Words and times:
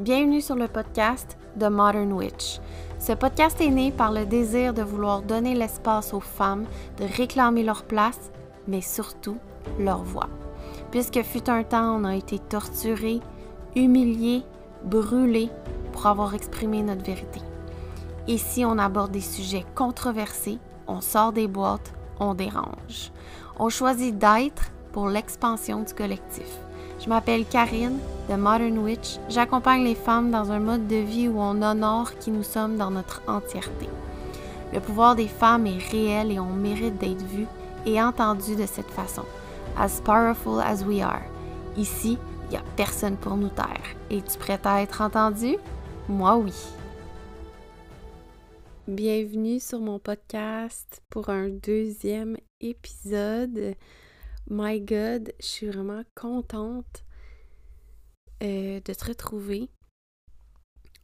Bienvenue 0.00 0.40
sur 0.40 0.56
le 0.56 0.66
podcast 0.66 1.38
The 1.56 1.70
Modern 1.70 2.12
Witch. 2.12 2.58
Ce 2.98 3.12
podcast 3.12 3.60
est 3.60 3.70
né 3.70 3.92
par 3.92 4.10
le 4.10 4.26
désir 4.26 4.74
de 4.74 4.82
vouloir 4.82 5.22
donner 5.22 5.54
l'espace 5.54 6.12
aux 6.12 6.20
femmes 6.20 6.64
de 6.98 7.04
réclamer 7.04 7.62
leur 7.62 7.84
place, 7.84 8.32
mais 8.66 8.80
surtout 8.80 9.36
leur 9.78 10.02
voix. 10.02 10.28
Puisque 10.90 11.22
fut 11.22 11.48
un 11.48 11.62
temps, 11.62 11.94
on 11.94 12.02
a 12.02 12.16
été 12.16 12.40
torturés, 12.40 13.20
humiliés, 13.76 14.42
brûlés 14.82 15.50
pour 15.92 16.08
avoir 16.08 16.34
exprimé 16.34 16.82
notre 16.82 17.04
vérité. 17.04 17.40
Ici, 18.26 18.64
on 18.64 18.78
aborde 18.78 19.12
des 19.12 19.20
sujets 19.20 19.64
controversés, 19.76 20.58
on 20.88 21.00
sort 21.02 21.32
des 21.32 21.46
boîtes, 21.46 21.94
on 22.18 22.34
dérange. 22.34 23.12
On 23.60 23.68
choisit 23.68 24.18
d'être 24.18 24.72
pour 24.90 25.08
l'expansion 25.08 25.82
du 25.82 25.94
collectif. 25.94 26.63
Je 27.04 27.10
m'appelle 27.10 27.44
Karine 27.44 27.98
de 28.30 28.34
Modern 28.34 28.78
Witch. 28.78 29.18
J'accompagne 29.28 29.84
les 29.84 29.94
femmes 29.94 30.30
dans 30.30 30.50
un 30.50 30.58
mode 30.58 30.86
de 30.86 30.96
vie 30.96 31.28
où 31.28 31.38
on 31.38 31.60
honore 31.60 32.16
qui 32.18 32.30
nous 32.30 32.42
sommes 32.42 32.78
dans 32.78 32.90
notre 32.90 33.20
entièreté. 33.26 33.90
Le 34.72 34.80
pouvoir 34.80 35.14
des 35.14 35.28
femmes 35.28 35.66
est 35.66 35.86
réel 35.90 36.32
et 36.32 36.40
on 36.40 36.54
mérite 36.54 36.96
d'être 36.96 37.22
vu 37.26 37.46
et 37.84 38.00
entendu 38.00 38.56
de 38.56 38.64
cette 38.64 38.88
façon. 38.88 39.24
As 39.76 40.00
powerful 40.00 40.62
as 40.62 40.82
we 40.82 41.02
are. 41.02 41.20
Ici, 41.76 42.16
il 42.46 42.50
n'y 42.52 42.56
a 42.56 42.64
personne 42.74 43.18
pour 43.18 43.36
nous 43.36 43.50
taire. 43.50 43.84
Es-tu 44.10 44.38
prête 44.38 44.64
à 44.64 44.80
être 44.80 45.02
entendue? 45.02 45.58
Moi 46.08 46.38
oui. 46.38 46.54
Bienvenue 48.88 49.60
sur 49.60 49.80
mon 49.80 49.98
podcast 49.98 51.02
pour 51.10 51.28
un 51.28 51.50
deuxième 51.50 52.38
épisode. 52.62 53.74
My 54.50 54.78
God, 54.80 55.32
je 55.40 55.46
suis 55.46 55.66
vraiment 55.68 56.02
contente 56.14 57.04
euh, 58.42 58.78
de 58.80 58.92
te 58.92 59.04
retrouver 59.06 59.70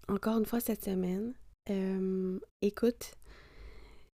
encore 0.09 0.39
une 0.39 0.45
fois 0.45 0.61
cette 0.61 0.85
semaine. 0.85 1.33
Euh, 1.71 2.39
écoute, 2.61 3.13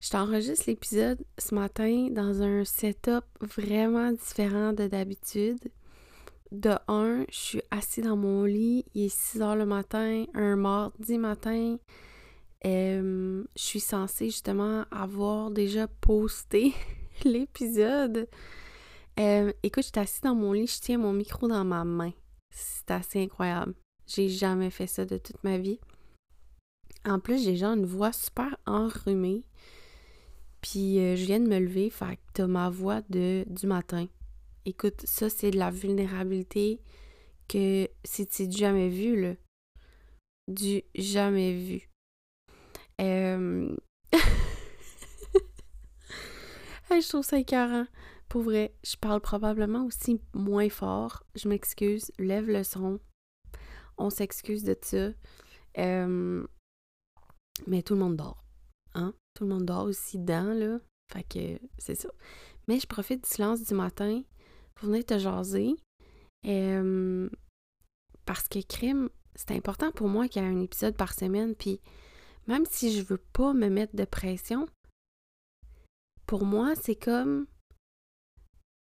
je 0.02 0.09
t'enregistre 0.09 0.66
l'épisode 0.68 1.23
ce 1.38 1.54
matin 1.54 2.08
dans 2.09 2.42
un 2.42 2.66
setup 2.66 3.26
vraiment 3.42 4.12
différent 4.12 4.73
de 4.73 4.88
d'habitude. 4.88 5.59
De 6.52 6.72
un, 6.88 7.24
je 7.30 7.38
suis 7.38 7.62
assis 7.70 8.02
dans 8.02 8.18
mon 8.18 8.44
lit, 8.44 8.86
il 8.96 9.06
est 9.06 9.16
6 9.16 9.42
heures 9.42 9.56
le 9.56 9.66
matin, 9.66 10.26
un 10.34 10.56
mardi 10.56 11.20
matin. 11.20 11.78
Euh, 12.66 13.44
je 13.56 13.62
suis 13.62 13.80
censée 13.80 14.26
justement 14.26 14.86
avoir 14.92 15.52
déjà 15.52 15.88
posté 15.88 16.74
l'épisode. 17.24 18.28
Euh, 19.20 19.52
écoute, 19.64 19.84
je 19.84 19.90
suis 19.90 20.00
assise 20.00 20.22
dans 20.22 20.36
mon 20.36 20.54
lit, 20.54 20.67
je 20.67 20.80
tiens 20.80 20.98
mon 20.98 21.14
micro 21.14 21.48
dans 21.48 21.66
ma 21.66 21.84
main. 21.84 22.14
C'est 22.50 22.92
assez 22.92 23.22
incroyable. 23.22 23.73
J'ai 24.08 24.30
jamais 24.30 24.70
fait 24.70 24.88
ça 24.88 25.06
de 25.06 25.18
toute 25.18 25.44
ma 25.44 25.58
vie. 25.58 25.80
En 27.06 27.20
plus, 27.20 27.44
j'ai 27.44 27.56
genre 27.56 27.73
une 27.73 27.86
voix 27.86 28.12
super 28.12 28.58
enrhumée. 28.66 29.44
Puis 30.62 31.00
euh, 31.00 31.16
je 31.16 31.26
viens 31.26 31.40
de 31.40 31.48
me 31.48 31.59
lever, 31.59 31.90
fait 31.90 32.18
que 32.18 32.22
t'as 32.34 32.48
ma 32.48 32.70
voix 32.70 33.02
de, 33.09 33.44
du 33.48 33.68
matin. 33.68 34.08
Écoute, 34.66 35.02
ça, 35.06 35.30
c'est 35.30 35.52
de 35.52 35.58
la 35.58 35.72
vulnérabilité 35.72 36.80
que 37.48 37.90
c'est 38.03 38.48
du 38.48 38.58
jamais 38.58 38.90
vu, 38.90 39.20
là. 39.20 39.34
Du 40.48 40.84
jamais 40.96 41.53
vu. 41.53 41.90
Euh... 43.00 43.75
je 46.92 47.08
trouve 47.08 47.25
ça 47.25 47.40
écœurant. 47.40 47.88
Pour 48.32 48.44
vrai, 48.44 48.74
je 48.82 48.96
parle 48.96 49.20
probablement 49.20 49.86
aussi 49.86 50.22
moins 50.34 50.70
fort. 50.70 51.26
Je 51.36 51.50
m'excuse. 51.50 52.14
Lève 52.18 52.48
le 52.48 52.64
son. 52.64 53.02
On 53.98 54.10
s'excuse 54.10 54.64
de 54.64 54.74
ça. 54.82 55.10
Euh, 55.78 56.48
mais 57.68 57.82
tout 57.84 57.94
le 57.94 58.00
monde 58.00 58.16
dort. 58.16 58.42
Hein? 58.94 59.14
Tout 59.34 59.44
le 59.44 59.50
monde 59.50 59.66
dort 59.66 59.84
aussi 59.84 60.18
dedans, 60.18 60.53
là. 60.53 60.80
Fait 61.12 61.24
que 61.24 61.59
c'est 61.78 61.96
ça. 61.96 62.08
Mais 62.69 62.80
je 62.80 62.88
profite 62.88 63.25
du 63.25 63.30
silence 63.30 63.64
du 63.64 63.74
matin 63.74 64.24
pour 64.75 64.88
venir 64.88 65.06
te 65.06 65.19
jaser. 65.19 65.75
Euh, 66.48 67.30
parce 68.25 68.48
que 68.48 68.66
crime, 68.66 69.09
c'est 69.36 69.52
important 69.52 69.92
pour 69.92 70.08
moi 70.08 70.30
qu'il 70.30 70.42
y 70.42 70.46
ait 70.46 70.48
un 70.48 70.62
épisode 70.62 70.96
par 70.96 71.13
semaine. 71.13 71.53
Puis 71.53 71.81
même 72.48 72.63
si 72.69 72.94
je 72.94 73.03
veux 73.03 73.22
pas 73.34 73.52
me 73.52 73.68
mettre 73.68 73.98
de 73.98 74.06
pression, 74.06 74.69
pour 76.25 76.46
moi, 76.46 76.75
c'est 76.75 76.96
comme 76.96 77.46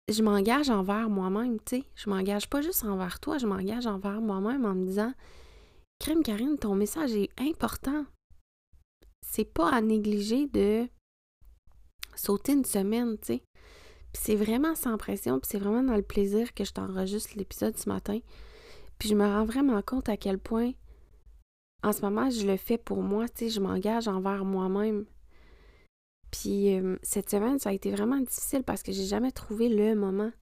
je 0.08 0.22
m'engage 0.22 0.70
envers 0.70 1.08
moi-même, 1.08 1.58
tu 1.60 1.76
sais. 1.76 1.84
Je 1.94 2.10
m'engage 2.10 2.48
pas 2.48 2.60
juste 2.60 2.84
envers 2.84 3.20
toi, 3.20 3.38
je 3.38 3.46
m'engage 3.46 3.86
envers 3.86 4.20
moi-même 4.20 4.64
en 4.64 4.74
me 4.74 4.84
disant 4.84 5.12
Crème 5.98 6.22
Karine, 6.22 6.58
ton 6.58 6.74
message 6.74 7.12
est 7.12 7.30
important. 7.40 8.04
C'est 9.26 9.52
pas 9.52 9.70
à 9.70 9.80
négliger 9.80 10.46
de 10.46 10.86
sauter 12.14 12.52
une 12.52 12.64
semaine, 12.64 13.16
tu 13.18 13.26
sais. 13.26 13.42
Puis 14.12 14.22
c'est 14.22 14.36
vraiment 14.36 14.74
sans 14.74 14.96
pression, 14.96 15.40
puis 15.40 15.48
c'est 15.50 15.58
vraiment 15.58 15.82
dans 15.82 15.96
le 15.96 16.02
plaisir 16.02 16.54
que 16.54 16.64
je 16.64 16.72
t'enregistre 16.72 17.30
l'épisode 17.36 17.76
ce 17.76 17.88
matin. 17.88 18.20
Puis 18.98 19.08
je 19.08 19.14
me 19.14 19.24
rends 19.24 19.44
vraiment 19.44 19.82
compte 19.82 20.08
à 20.08 20.16
quel 20.16 20.38
point, 20.38 20.72
en 21.82 21.92
ce 21.92 22.02
moment, 22.02 22.30
je 22.30 22.46
le 22.46 22.56
fais 22.56 22.78
pour 22.78 23.02
moi, 23.02 23.28
tu 23.28 23.44
sais, 23.44 23.50
je 23.50 23.60
m'engage 23.60 24.06
envers 24.06 24.44
moi-même. 24.44 25.06
Puis 26.34 26.74
euh, 26.74 26.96
cette 27.04 27.30
semaine, 27.30 27.60
ça 27.60 27.70
a 27.70 27.72
été 27.72 27.92
vraiment 27.92 28.18
difficile 28.18 28.64
parce 28.64 28.82
que 28.82 28.90
j'ai 28.90 29.04
jamais 29.04 29.30
trouvé 29.30 29.68
le 29.68 29.94
moment 29.94 30.32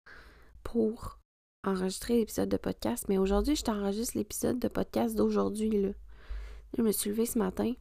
pour 0.63 1.19
enregistrer 1.67 2.17
l'épisode 2.17 2.49
de 2.49 2.57
podcast. 2.57 3.05
Mais 3.11 3.19
aujourd'hui, 3.19 3.57
je 3.57 3.63
t'enregistre 3.63 4.17
l'épisode 4.17 4.59
de 4.59 4.69
podcast 4.69 5.15
d'aujourd'hui. 5.15 5.71
Là. 5.71 5.91
Je 6.79 6.83
me 6.83 6.93
suis 6.93 7.11
levée 7.11 7.27
ce 7.27 7.39
matin. 7.39 7.75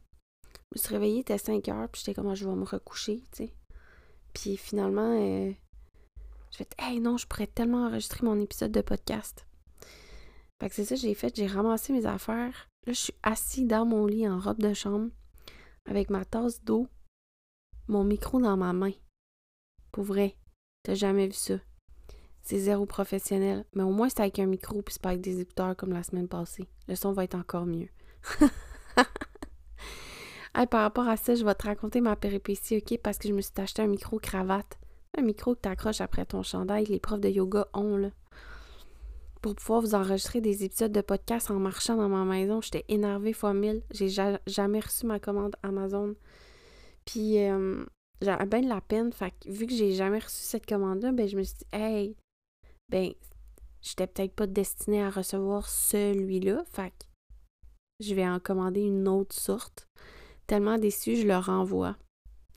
Je 0.44 0.50
me 0.74 0.78
suis 0.78 0.92
réveillée, 0.92 1.16
il 1.16 1.20
était 1.20 1.38
5 1.38 1.66
heures, 1.68 1.88
puis 1.88 2.02
j'étais 2.04 2.12
comme, 2.12 2.28
ah, 2.28 2.34
je 2.34 2.46
vais 2.46 2.54
me 2.54 2.64
recoucher, 2.64 3.24
tu 3.32 3.44
sais. 3.44 3.54
Puis 4.34 4.58
finalement, 4.58 5.18
euh, 5.18 5.50
je 6.50 6.56
fait, 6.58 6.74
hey 6.78 7.00
non, 7.00 7.16
je 7.16 7.26
pourrais 7.26 7.46
tellement 7.46 7.86
enregistrer 7.86 8.26
mon 8.26 8.38
épisode 8.38 8.72
de 8.72 8.82
podcast. 8.82 9.46
Fait 10.60 10.68
que 10.68 10.74
c'est 10.74 10.84
ça 10.84 10.96
que 10.96 11.00
j'ai 11.00 11.14
fait, 11.14 11.34
j'ai 11.34 11.46
ramassé 11.46 11.94
mes 11.94 12.04
affaires. 12.04 12.68
Là, 12.86 12.92
je 12.92 12.98
suis 12.98 13.14
assise 13.22 13.66
dans 13.66 13.86
mon 13.86 14.04
lit 14.04 14.28
en 14.28 14.38
robe 14.38 14.60
de 14.60 14.74
chambre 14.74 15.08
avec 15.86 16.10
ma 16.10 16.26
tasse 16.26 16.62
d'eau 16.62 16.88
mon 17.88 18.04
micro 18.04 18.40
dans 18.40 18.56
ma 18.56 18.72
main. 18.72 18.92
Pour 19.90 20.04
vrai, 20.04 20.36
t'as 20.82 20.94
jamais 20.94 21.26
vu 21.26 21.34
ça. 21.34 21.54
C'est 22.42 22.58
zéro 22.58 22.86
professionnel. 22.86 23.64
Mais 23.74 23.82
au 23.82 23.90
moins, 23.90 24.08
c'est 24.08 24.20
avec 24.20 24.38
un 24.38 24.46
micro 24.46 24.82
puis 24.82 24.94
c'est 24.94 25.02
pas 25.02 25.10
avec 25.10 25.20
des 25.20 25.40
écouteurs 25.40 25.76
comme 25.76 25.92
la 25.92 26.02
semaine 26.02 26.28
passée. 26.28 26.68
Le 26.88 26.96
son 26.96 27.12
va 27.12 27.24
être 27.24 27.36
encore 27.36 27.66
mieux. 27.66 27.88
par 30.70 30.82
rapport 30.82 31.08
à 31.08 31.16
ça, 31.16 31.34
je 31.34 31.44
vais 31.44 31.54
te 31.54 31.66
raconter 31.66 32.00
ma 32.00 32.16
péripétie, 32.16 32.78
OK? 32.78 32.98
Parce 33.02 33.18
que 33.18 33.28
je 33.28 33.32
me 33.32 33.40
suis 33.40 33.52
acheté 33.56 33.82
un 33.82 33.86
micro 33.86 34.18
cravate. 34.18 34.78
Un 35.16 35.22
micro 35.22 35.54
que 35.54 35.60
t'accroches 35.60 36.00
après 36.00 36.24
ton 36.24 36.42
chandail, 36.42 36.86
les 36.86 36.98
profs 36.98 37.20
de 37.20 37.28
yoga 37.28 37.68
ont, 37.74 37.96
là. 37.96 38.10
Pour 39.42 39.56
pouvoir 39.56 39.80
vous 39.80 39.94
enregistrer 39.94 40.40
des 40.40 40.64
épisodes 40.64 40.92
de 40.92 41.00
podcast 41.00 41.50
en 41.50 41.58
marchant 41.58 41.96
dans 41.96 42.08
ma 42.08 42.24
maison, 42.24 42.60
j'étais 42.60 42.84
énervée 42.88 43.32
fois 43.32 43.52
mille. 43.52 43.82
J'ai 43.90 44.08
jamais 44.46 44.80
reçu 44.80 45.04
ma 45.04 45.18
commande 45.18 45.56
Amazon. 45.64 46.14
Puis 47.04 47.38
euh, 47.38 47.84
j'avais 48.20 48.46
bien 48.46 48.60
de 48.62 48.68
la 48.68 48.80
peine. 48.80 49.12
Fait 49.12 49.30
que 49.30 49.50
vu 49.50 49.66
que 49.66 49.74
j'ai 49.74 49.92
jamais 49.92 50.18
reçu 50.18 50.42
cette 50.42 50.66
commande-là, 50.66 51.12
ben 51.12 51.28
je 51.28 51.36
me 51.36 51.42
suis 51.42 51.56
dit, 51.58 51.66
hey, 51.72 52.16
ben, 52.88 53.12
j'étais 53.80 54.06
peut-être 54.06 54.34
pas 54.34 54.46
destinée 54.46 55.02
à 55.02 55.10
recevoir 55.10 55.68
celui-là. 55.68 56.64
Fait 56.70 56.92
je 58.00 58.14
vais 58.14 58.28
en 58.28 58.40
commander 58.40 58.80
une 58.80 59.06
autre 59.06 59.34
sorte. 59.34 59.86
Tellement 60.46 60.78
déçue, 60.78 61.16
je 61.16 61.26
le 61.26 61.36
renvoie. 61.36 61.96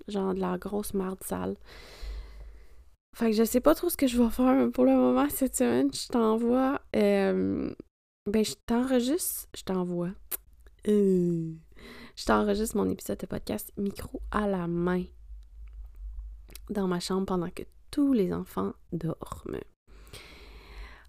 Genre 0.07 0.33
de 0.33 0.39
la 0.39 0.57
grosse 0.57 0.93
marde 0.93 1.23
sale. 1.23 1.55
Fait 3.15 3.31
que 3.31 3.37
je 3.37 3.43
sais 3.43 3.61
pas 3.61 3.75
trop 3.75 3.89
ce 3.89 3.95
que 3.95 4.07
je 4.07 4.21
vais 4.21 4.29
faire 4.29 4.69
pour 4.71 4.85
le 4.85 4.93
moment 4.93 5.29
cette 5.29 5.55
semaine. 5.55 5.93
Je 5.93 6.07
t'envoie. 6.07 6.81
Euh, 6.95 7.73
ben, 8.29 8.43
je 8.43 8.55
t'enregistre. 8.65 9.47
Je 9.55 9.63
t'envoie. 9.63 10.11
Euh, 10.87 11.53
je 12.15 12.25
t'enregistre 12.25 12.77
mon 12.77 12.89
épisode 12.89 13.19
de 13.19 13.25
podcast 13.25 13.71
micro 13.77 14.21
à 14.31 14.47
la 14.47 14.67
main 14.67 15.03
dans 16.69 16.87
ma 16.87 16.99
chambre 16.99 17.25
pendant 17.25 17.49
que 17.49 17.63
tous 17.91 18.13
les 18.13 18.33
enfants 18.33 18.73
dorment. 18.91 19.61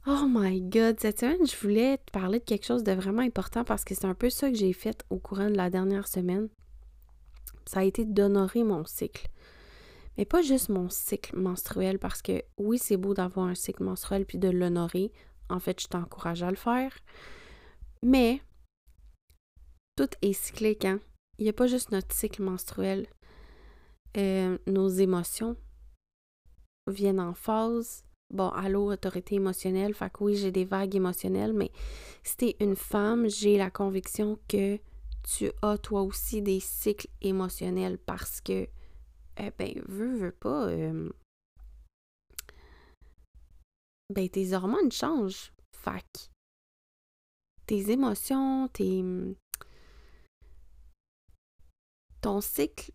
Oh 0.08 0.26
my 0.28 0.60
god, 0.60 1.00
cette 1.00 1.18
semaine, 1.18 1.44
je 1.44 1.56
voulais 1.56 1.98
te 1.98 2.12
parler 2.12 2.38
de 2.38 2.44
quelque 2.44 2.64
chose 2.64 2.84
de 2.84 2.92
vraiment 2.92 3.22
important 3.22 3.64
parce 3.64 3.84
que 3.84 3.94
c'est 3.94 4.04
un 4.04 4.14
peu 4.14 4.30
ça 4.30 4.50
que 4.50 4.56
j'ai 4.56 4.72
fait 4.72 5.04
au 5.10 5.18
courant 5.18 5.50
de 5.50 5.56
la 5.56 5.68
dernière 5.68 6.06
semaine. 6.06 6.48
Ça 7.64 7.80
a 7.80 7.84
été 7.84 8.04
d'honorer 8.04 8.62
mon 8.62 8.84
cycle. 8.84 9.28
Mais 10.16 10.24
pas 10.24 10.42
juste 10.42 10.68
mon 10.68 10.88
cycle 10.88 11.36
menstruel 11.36 11.98
parce 11.98 12.22
que 12.22 12.42
oui, 12.56 12.78
c'est 12.78 12.96
beau 12.96 13.14
d'avoir 13.14 13.48
un 13.48 13.56
cycle 13.56 13.82
menstruel 13.82 14.24
puis 14.24 14.38
de 14.38 14.48
l'honorer. 14.48 15.12
En 15.50 15.58
fait, 15.58 15.80
je 15.80 15.88
t'encourage 15.88 16.44
à 16.44 16.50
le 16.50 16.56
faire. 16.56 16.92
Mais 18.02 18.40
tout 19.96 20.10
est 20.22 20.32
cyclique, 20.32 20.84
hein? 20.84 21.00
Il 21.38 21.44
n'y 21.44 21.50
a 21.50 21.54
pas 21.54 21.66
juste 21.66 21.90
notre 21.90 22.14
cycle 22.14 22.42
menstruel. 22.42 23.08
Euh, 24.16 24.56
nos 24.66 24.88
émotions 24.88 25.56
viennent 26.86 27.20
en 27.20 27.34
phase. 27.34 28.04
bon, 28.32 28.48
allô, 28.48 28.92
autorité 28.92 29.36
émotionnelle, 29.36 29.94
fait 29.94 30.10
que 30.10 30.24
oui, 30.24 30.36
j'ai 30.36 30.50
des 30.50 30.64
vagues 30.64 30.94
émotionnelles, 30.94 31.52
mais 31.52 31.70
si 32.22 32.36
t'es 32.36 32.56
une 32.60 32.76
femme, 32.76 33.28
j'ai 33.28 33.58
la 33.58 33.70
conviction 33.70 34.38
que 34.48 34.78
tu 35.28 35.50
as 35.62 35.78
toi 35.78 36.02
aussi 36.02 36.42
des 36.42 36.60
cycles 36.60 37.08
émotionnels 37.20 37.98
parce 37.98 38.40
que, 38.40 38.68
eh 39.38 39.50
ben, 39.58 39.82
veux, 39.86 40.16
veux 40.16 40.32
pas, 40.32 40.68
euh, 40.68 41.10
ben, 44.08 44.28
tes 44.28 44.52
hormones 44.52 44.92
changent. 44.92 45.52
Fait 45.72 46.30
tes 47.66 47.90
émotions, 47.90 48.68
tes. 48.68 49.04
Ton 52.26 52.40
cycle 52.40 52.90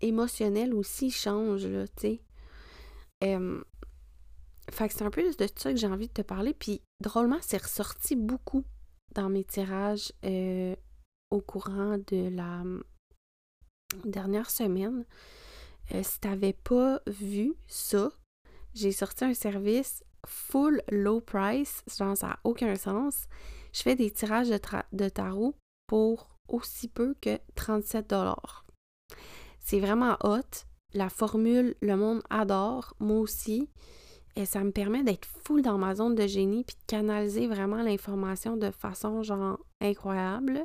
émotionnel 0.00 0.74
aussi 0.74 1.12
change, 1.12 1.66
là, 1.66 1.86
tu 1.86 2.00
sais. 2.00 2.20
fait 3.20 4.88
que 4.88 4.94
c'est 4.94 5.04
un 5.04 5.10
peu 5.10 5.22
de 5.22 5.48
ça 5.54 5.72
que 5.72 5.78
j'ai 5.78 5.86
envie 5.86 6.08
de 6.08 6.12
te 6.12 6.22
parler. 6.22 6.52
Puis, 6.52 6.82
drôlement, 7.00 7.38
c'est 7.42 7.62
ressorti 7.62 8.16
beaucoup 8.16 8.64
dans 9.14 9.28
mes 9.28 9.44
tirages 9.44 10.12
euh, 10.24 10.74
au 11.30 11.40
courant 11.40 11.96
de 11.96 12.28
la 12.28 12.64
dernière 14.04 14.50
semaine. 14.50 15.04
Euh, 15.94 16.02
si 16.02 16.18
t'avais 16.18 16.52
pas 16.52 17.00
vu 17.06 17.54
ça, 17.68 18.10
j'ai 18.74 18.90
sorti 18.90 19.24
un 19.24 19.34
service 19.34 20.02
full 20.26 20.82
low 20.90 21.20
price, 21.20 21.84
genre 21.96 22.16
ça 22.16 22.26
n'a 22.26 22.40
aucun 22.42 22.74
sens. 22.74 23.28
Je 23.72 23.82
fais 23.82 23.94
des 23.94 24.10
tirages 24.10 24.48
de, 24.48 25.08
tarot 25.08 25.54
pour 25.86 26.36
aussi 26.48 26.88
peu 26.88 27.14
que 27.20 27.38
37 27.54 28.12
C'est 29.60 29.80
vraiment 29.80 30.16
hot. 30.24 30.66
La 30.94 31.08
formule, 31.08 31.74
le 31.80 31.96
monde 31.96 32.22
adore, 32.30 32.94
moi 33.00 33.18
aussi. 33.18 33.68
Et 34.36 34.46
ça 34.46 34.64
me 34.64 34.70
permet 34.70 35.02
d'être 35.02 35.28
full 35.44 35.62
dans 35.62 35.78
ma 35.78 35.94
zone 35.94 36.14
de 36.14 36.26
génie 36.26 36.64
puis 36.64 36.76
de 36.76 36.86
canaliser 36.86 37.46
vraiment 37.46 37.82
l'information 37.82 38.56
de 38.56 38.70
façon 38.70 39.22
genre 39.22 39.58
incroyable. 39.80 40.64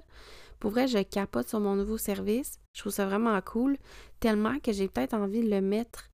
Pour 0.59 0.71
vrai, 0.71 0.88
je 0.88 0.99
capote 0.99 1.49
sur 1.49 1.59
mon 1.59 1.75
nouveau 1.75 1.97
service. 1.97 2.59
Je 2.73 2.81
trouve 2.81 2.94
ça 2.94 3.05
vraiment 3.05 3.39
cool, 3.41 3.77
tellement 4.19 4.59
que 4.59 4.71
j'ai 4.71 4.88
peut-être 4.88 5.13
envie 5.13 5.41
de 5.41 5.49
le 5.49 5.61
mettre 5.61 6.09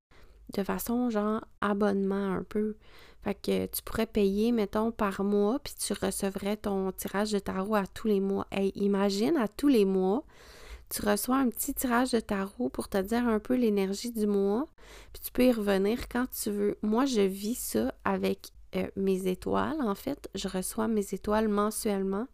de 0.53 0.63
façon 0.63 1.09
genre 1.09 1.43
abonnement 1.61 2.33
un 2.33 2.43
peu. 2.43 2.75
Fait 3.23 3.35
que 3.35 3.65
tu 3.67 3.81
pourrais 3.83 4.05
payer, 4.05 4.51
mettons, 4.51 4.91
par 4.91 5.23
mois, 5.23 5.59
puis 5.59 5.73
tu 5.79 5.93
recevrais 5.93 6.57
ton 6.57 6.91
tirage 6.91 7.31
de 7.31 7.39
tarot 7.39 7.75
à 7.75 7.87
tous 7.87 8.07
les 8.07 8.19
mois. 8.19 8.47
Hey, 8.51 8.71
imagine 8.75 9.37
à 9.37 9.47
tous 9.47 9.69
les 9.69 9.85
mois, 9.85 10.23
tu 10.93 11.01
reçois 11.01 11.37
un 11.37 11.49
petit 11.49 11.73
tirage 11.73 12.11
de 12.11 12.19
tarot 12.19 12.69
pour 12.69 12.87
te 12.87 12.99
dire 12.99 13.27
un 13.27 13.39
peu 13.39 13.55
l'énergie 13.55 14.11
du 14.11 14.27
mois, 14.27 14.67
puis 15.11 15.23
tu 15.23 15.31
peux 15.31 15.45
y 15.45 15.51
revenir 15.51 16.07
quand 16.07 16.27
tu 16.29 16.51
veux. 16.51 16.77
Moi, 16.83 17.05
je 17.05 17.21
vis 17.21 17.55
ça 17.55 17.95
avec 18.05 18.51
euh, 18.75 18.87
mes 18.95 19.27
étoiles, 19.27 19.81
en 19.81 19.95
fait. 19.95 20.29
Je 20.35 20.47
reçois 20.47 20.87
mes 20.87 21.13
étoiles 21.13 21.47
mensuellement. 21.47 22.27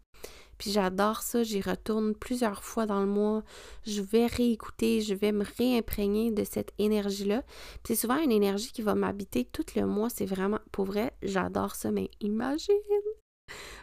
Puis 0.58 0.72
j'adore 0.72 1.22
ça, 1.22 1.42
j'y 1.42 1.62
retourne 1.62 2.14
plusieurs 2.14 2.62
fois 2.62 2.84
dans 2.84 3.00
le 3.00 3.06
mois. 3.06 3.42
Je 3.86 4.02
vais 4.02 4.26
réécouter, 4.26 5.00
je 5.00 5.14
vais 5.14 5.32
me 5.32 5.44
réimprégner 5.56 6.30
de 6.30 6.44
cette 6.44 6.74
énergie-là. 6.78 7.42
c'est 7.86 7.94
souvent 7.94 8.18
une 8.18 8.30
énergie 8.30 8.72
qui 8.72 8.82
va 8.82 8.94
m'habiter 8.94 9.46
tout 9.46 9.64
le 9.74 9.86
mois. 9.86 10.10
C'est 10.10 10.26
vraiment, 10.26 10.58
pour 10.70 10.84
vrai, 10.84 11.14
j'adore 11.22 11.74
ça. 11.76 11.90
Mais 11.90 12.10
imagine 12.20 12.76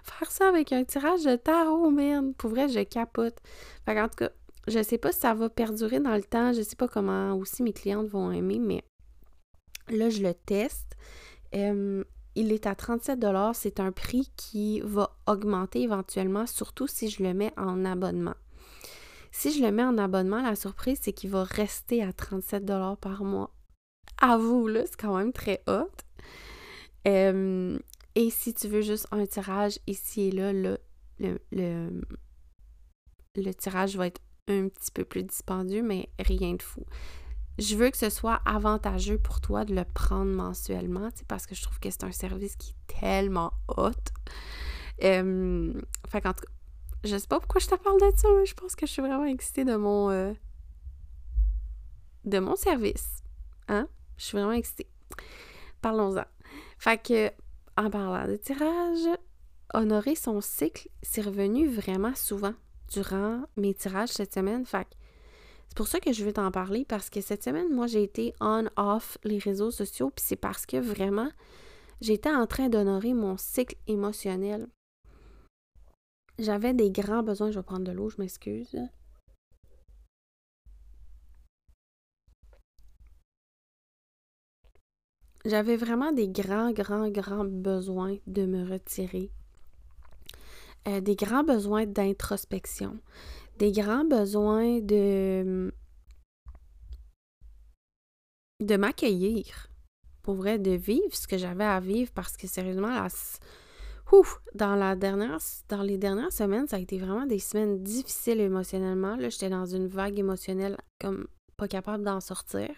faire 0.03 0.31
ça 0.31 0.47
avec 0.47 0.71
un 0.71 0.83
tirage 0.83 1.23
de 1.23 1.35
tarot, 1.35 1.89
man. 1.89 2.35
Pour 2.35 2.51
vrai, 2.51 2.69
je 2.69 2.81
capote. 2.81 3.37
Fait 3.85 3.99
en 3.99 4.07
tout 4.07 4.15
cas, 4.17 4.29
je 4.67 4.83
sais 4.83 4.97
pas 4.97 5.11
si 5.11 5.19
ça 5.19 5.33
va 5.33 5.49
perdurer 5.49 5.99
dans 5.99 6.15
le 6.15 6.23
temps. 6.23 6.53
Je 6.53 6.61
sais 6.61 6.75
pas 6.75 6.87
comment 6.87 7.33
aussi 7.35 7.63
mes 7.63 7.73
clientes 7.73 8.07
vont 8.07 8.31
aimer, 8.31 8.59
mais 8.59 8.83
là, 9.89 10.09
je 10.09 10.21
le 10.21 10.33
teste. 10.33 10.95
Il 11.53 12.51
est 12.51 12.67
à 12.67 12.75
37 12.75 13.25
C'est 13.53 13.79
un 13.79 13.91
prix 13.91 14.29
qui 14.35 14.81
va 14.81 15.17
augmenter 15.25 15.81
éventuellement, 15.81 16.45
surtout 16.45 16.87
si 16.87 17.09
je 17.09 17.23
le 17.23 17.33
mets 17.33 17.53
en 17.57 17.83
abonnement. 17.85 18.35
Si 19.31 19.51
je 19.51 19.63
le 19.63 19.71
mets 19.71 19.83
en 19.83 19.97
abonnement, 19.97 20.41
la 20.41 20.55
surprise, 20.55 20.99
c'est 21.01 21.13
qu'il 21.13 21.29
va 21.29 21.43
rester 21.43 22.03
à 22.03 22.13
37 22.13 22.65
par 22.99 23.23
mois. 23.23 23.51
À 24.19 24.37
vous, 24.37 24.67
là, 24.67 24.81
c'est 24.85 24.99
quand 24.99 25.17
même 25.17 25.33
très 25.33 25.63
haut. 25.67 25.89
et 27.05 28.29
si 28.29 28.53
tu 28.53 28.67
veux 28.67 28.81
juste 28.81 29.07
un 29.11 29.25
tirage 29.25 29.79
ici 29.87 30.23
et 30.23 30.31
là, 30.31 30.51
le, 30.51 30.77
le, 31.19 32.01
le 33.35 33.53
tirage 33.53 33.95
va 33.95 34.07
être 34.07 34.21
un 34.47 34.69
petit 34.69 34.91
peu 34.91 35.03
plus 35.05 35.23
dispendieux, 35.23 35.83
mais 35.83 36.09
rien 36.19 36.53
de 36.53 36.61
fou 36.61 36.85
je 37.59 37.75
veux 37.75 37.89
que 37.89 37.97
ce 37.97 38.09
soit 38.09 38.39
avantageux 38.45 39.17
pour 39.17 39.41
toi 39.41 39.65
de 39.65 39.73
le 39.73 39.83
prendre 39.83 40.31
mensuellement, 40.31 41.09
parce 41.27 41.47
que 41.47 41.55
je 41.55 41.63
trouve 41.63 41.79
que 41.79 41.89
c'est 41.89 42.03
un 42.03 42.11
service 42.11 42.55
qui 42.55 42.71
est 42.71 42.99
tellement 42.99 43.51
hot. 43.67 43.91
Euh, 45.03 45.73
fait 46.07 46.21
qu'en 46.21 46.33
tout 46.33 46.41
cas, 46.41 46.51
je 47.03 47.17
sais 47.17 47.27
pas 47.27 47.39
pourquoi 47.39 47.59
je 47.59 47.67
te 47.67 47.75
parle 47.75 47.99
de 47.99 48.15
ça, 48.15 48.27
mais 48.37 48.45
je 48.45 48.53
pense 48.53 48.75
que 48.75 48.85
je 48.85 48.91
suis 48.91 49.01
vraiment 49.01 49.25
excitée 49.25 49.65
de 49.65 49.75
mon 49.75 50.09
euh, 50.11 50.33
de 52.25 52.39
mon 52.39 52.55
service. 52.55 53.23
Hein? 53.67 53.87
Je 54.17 54.25
suis 54.25 54.37
vraiment 54.37 54.53
excitée. 54.53 54.87
Parlons-en. 55.81 56.25
Fait 56.77 57.01
que, 57.01 57.31
en 57.75 57.89
parlant 57.89 58.27
de 58.27 58.35
tirage, 58.35 59.17
honorer 59.73 60.15
son 60.15 60.41
cycle, 60.41 60.89
c'est 61.01 61.21
revenu 61.21 61.67
vraiment 61.67 62.13
souvent 62.15 62.53
durant 62.91 63.43
mes 63.55 63.73
tirages 63.73 64.09
cette 64.09 64.33
semaine. 64.33 64.65
Fait 64.65 64.87
c'est 65.67 65.77
pour 65.77 65.87
ça 65.87 65.99
que 65.99 66.11
je 66.11 66.25
veux 66.25 66.33
t'en 66.33 66.49
parler 66.49 66.85
parce 66.85 67.09
que 67.09 67.21
cette 67.21 67.43
semaine, 67.43 67.71
moi, 67.71 67.85
j'ai 67.87 68.01
été 68.01 68.33
on-off 68.39 69.17
les 69.23 69.37
réseaux 69.37 69.69
sociaux, 69.69 70.09
puis 70.09 70.25
c'est 70.27 70.35
parce 70.35 70.65
que 70.65 70.77
vraiment, 70.77 71.29
j'étais 72.01 72.31
en 72.31 72.47
train 72.47 72.69
d'honorer 72.69 73.13
mon 73.13 73.37
cycle 73.37 73.75
émotionnel. 73.85 74.67
J'avais 76.39 76.73
des 76.73 76.91
grands 76.91 77.23
besoins. 77.23 77.51
Je 77.51 77.59
vais 77.59 77.63
prendre 77.63 77.85
de 77.85 77.91
l'eau, 77.91 78.09
je 78.09 78.17
m'excuse. 78.19 78.75
J'avais 85.45 85.77
vraiment 85.77 86.11
des 86.11 86.27
grands, 86.27 86.71
grands, 86.71 87.09
grands 87.09 87.45
besoins 87.45 88.17
de 88.27 88.45
me 88.45 88.69
retirer. 88.69 89.31
Euh, 90.87 91.01
des 91.01 91.15
grands 91.15 91.43
besoins 91.43 91.85
d'introspection 91.85 92.99
des 93.57 93.71
grands 93.71 94.05
besoins 94.05 94.79
de 94.79 95.71
m'accueillir 98.61 99.69
pour 100.21 100.35
vrai 100.35 100.59
de 100.59 100.71
vivre 100.71 101.13
ce 101.13 101.27
que 101.27 101.37
j'avais 101.37 101.65
à 101.65 101.79
vivre 101.79 102.11
parce 102.13 102.37
que 102.37 102.47
sérieusement 102.47 102.89
la 102.89 103.07
ouf, 104.13 104.41
dans 104.55 104.75
la 104.75 104.95
dernière 104.95 105.39
dans 105.67 105.81
les 105.81 105.97
dernières 105.97 106.31
semaines 106.31 106.67
ça 106.67 106.77
a 106.77 106.79
été 106.79 106.97
vraiment 106.99 107.25
des 107.25 107.39
semaines 107.39 107.83
difficiles 107.83 108.39
émotionnellement 108.39 109.17
là 109.17 109.29
j'étais 109.29 109.49
dans 109.49 109.65
une 109.65 109.87
vague 109.87 110.19
émotionnelle 110.19 110.77
comme 111.01 111.27
pas 111.57 111.67
capable 111.67 112.03
d'en 112.03 112.21
sortir. 112.21 112.69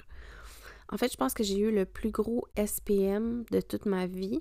En 0.91 0.97
fait 0.97 1.11
je 1.11 1.17
pense 1.17 1.33
que 1.33 1.43
j'ai 1.43 1.59
eu 1.59 1.71
le 1.71 1.85
plus 1.85 2.11
gros 2.11 2.47
SPM 2.57 3.43
de 3.51 3.61
toute 3.61 3.85
ma 3.85 4.07
vie 4.07 4.39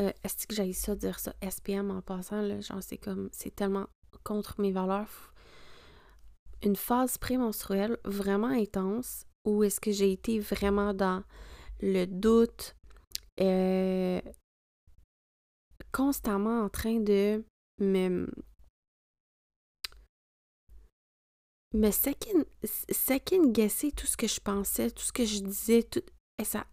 euh, 0.00 0.12
est-ce 0.22 0.46
que 0.46 0.54
j'ai 0.54 0.72
ça 0.72 0.94
dire 0.94 1.18
ça 1.18 1.34
SPM 1.42 1.90
en 1.90 2.02
passant 2.02 2.40
là? 2.40 2.60
Genre 2.60 2.82
c'est 2.82 2.98
comme 2.98 3.28
c'est 3.32 3.54
tellement 3.54 3.86
contre 4.24 4.60
mes 4.60 4.72
valeurs. 4.72 5.32
Une 6.62 6.76
phase 6.76 7.18
prémenstruelle 7.18 7.98
vraiment 8.04 8.48
intense 8.48 9.26
où 9.44 9.62
est-ce 9.64 9.80
que 9.80 9.92
j'ai 9.92 10.12
été 10.12 10.40
vraiment 10.40 10.92
dans 10.92 11.22
le 11.80 12.06
doute, 12.06 12.76
euh, 13.40 14.20
constamment 15.92 16.62
en 16.62 16.68
train 16.68 17.00
de 17.00 17.44
me 17.80 18.28
me 21.74 21.90
second, 21.90 22.44
second 22.64 23.52
tout 23.52 24.06
ce 24.06 24.16
que 24.16 24.26
je 24.26 24.40
pensais, 24.40 24.90
tout 24.90 25.02
ce 25.02 25.12
que 25.12 25.24
je 25.24 25.40
disais, 25.40 25.82
tout 25.82 26.02
et 26.38 26.44
ça 26.44 26.66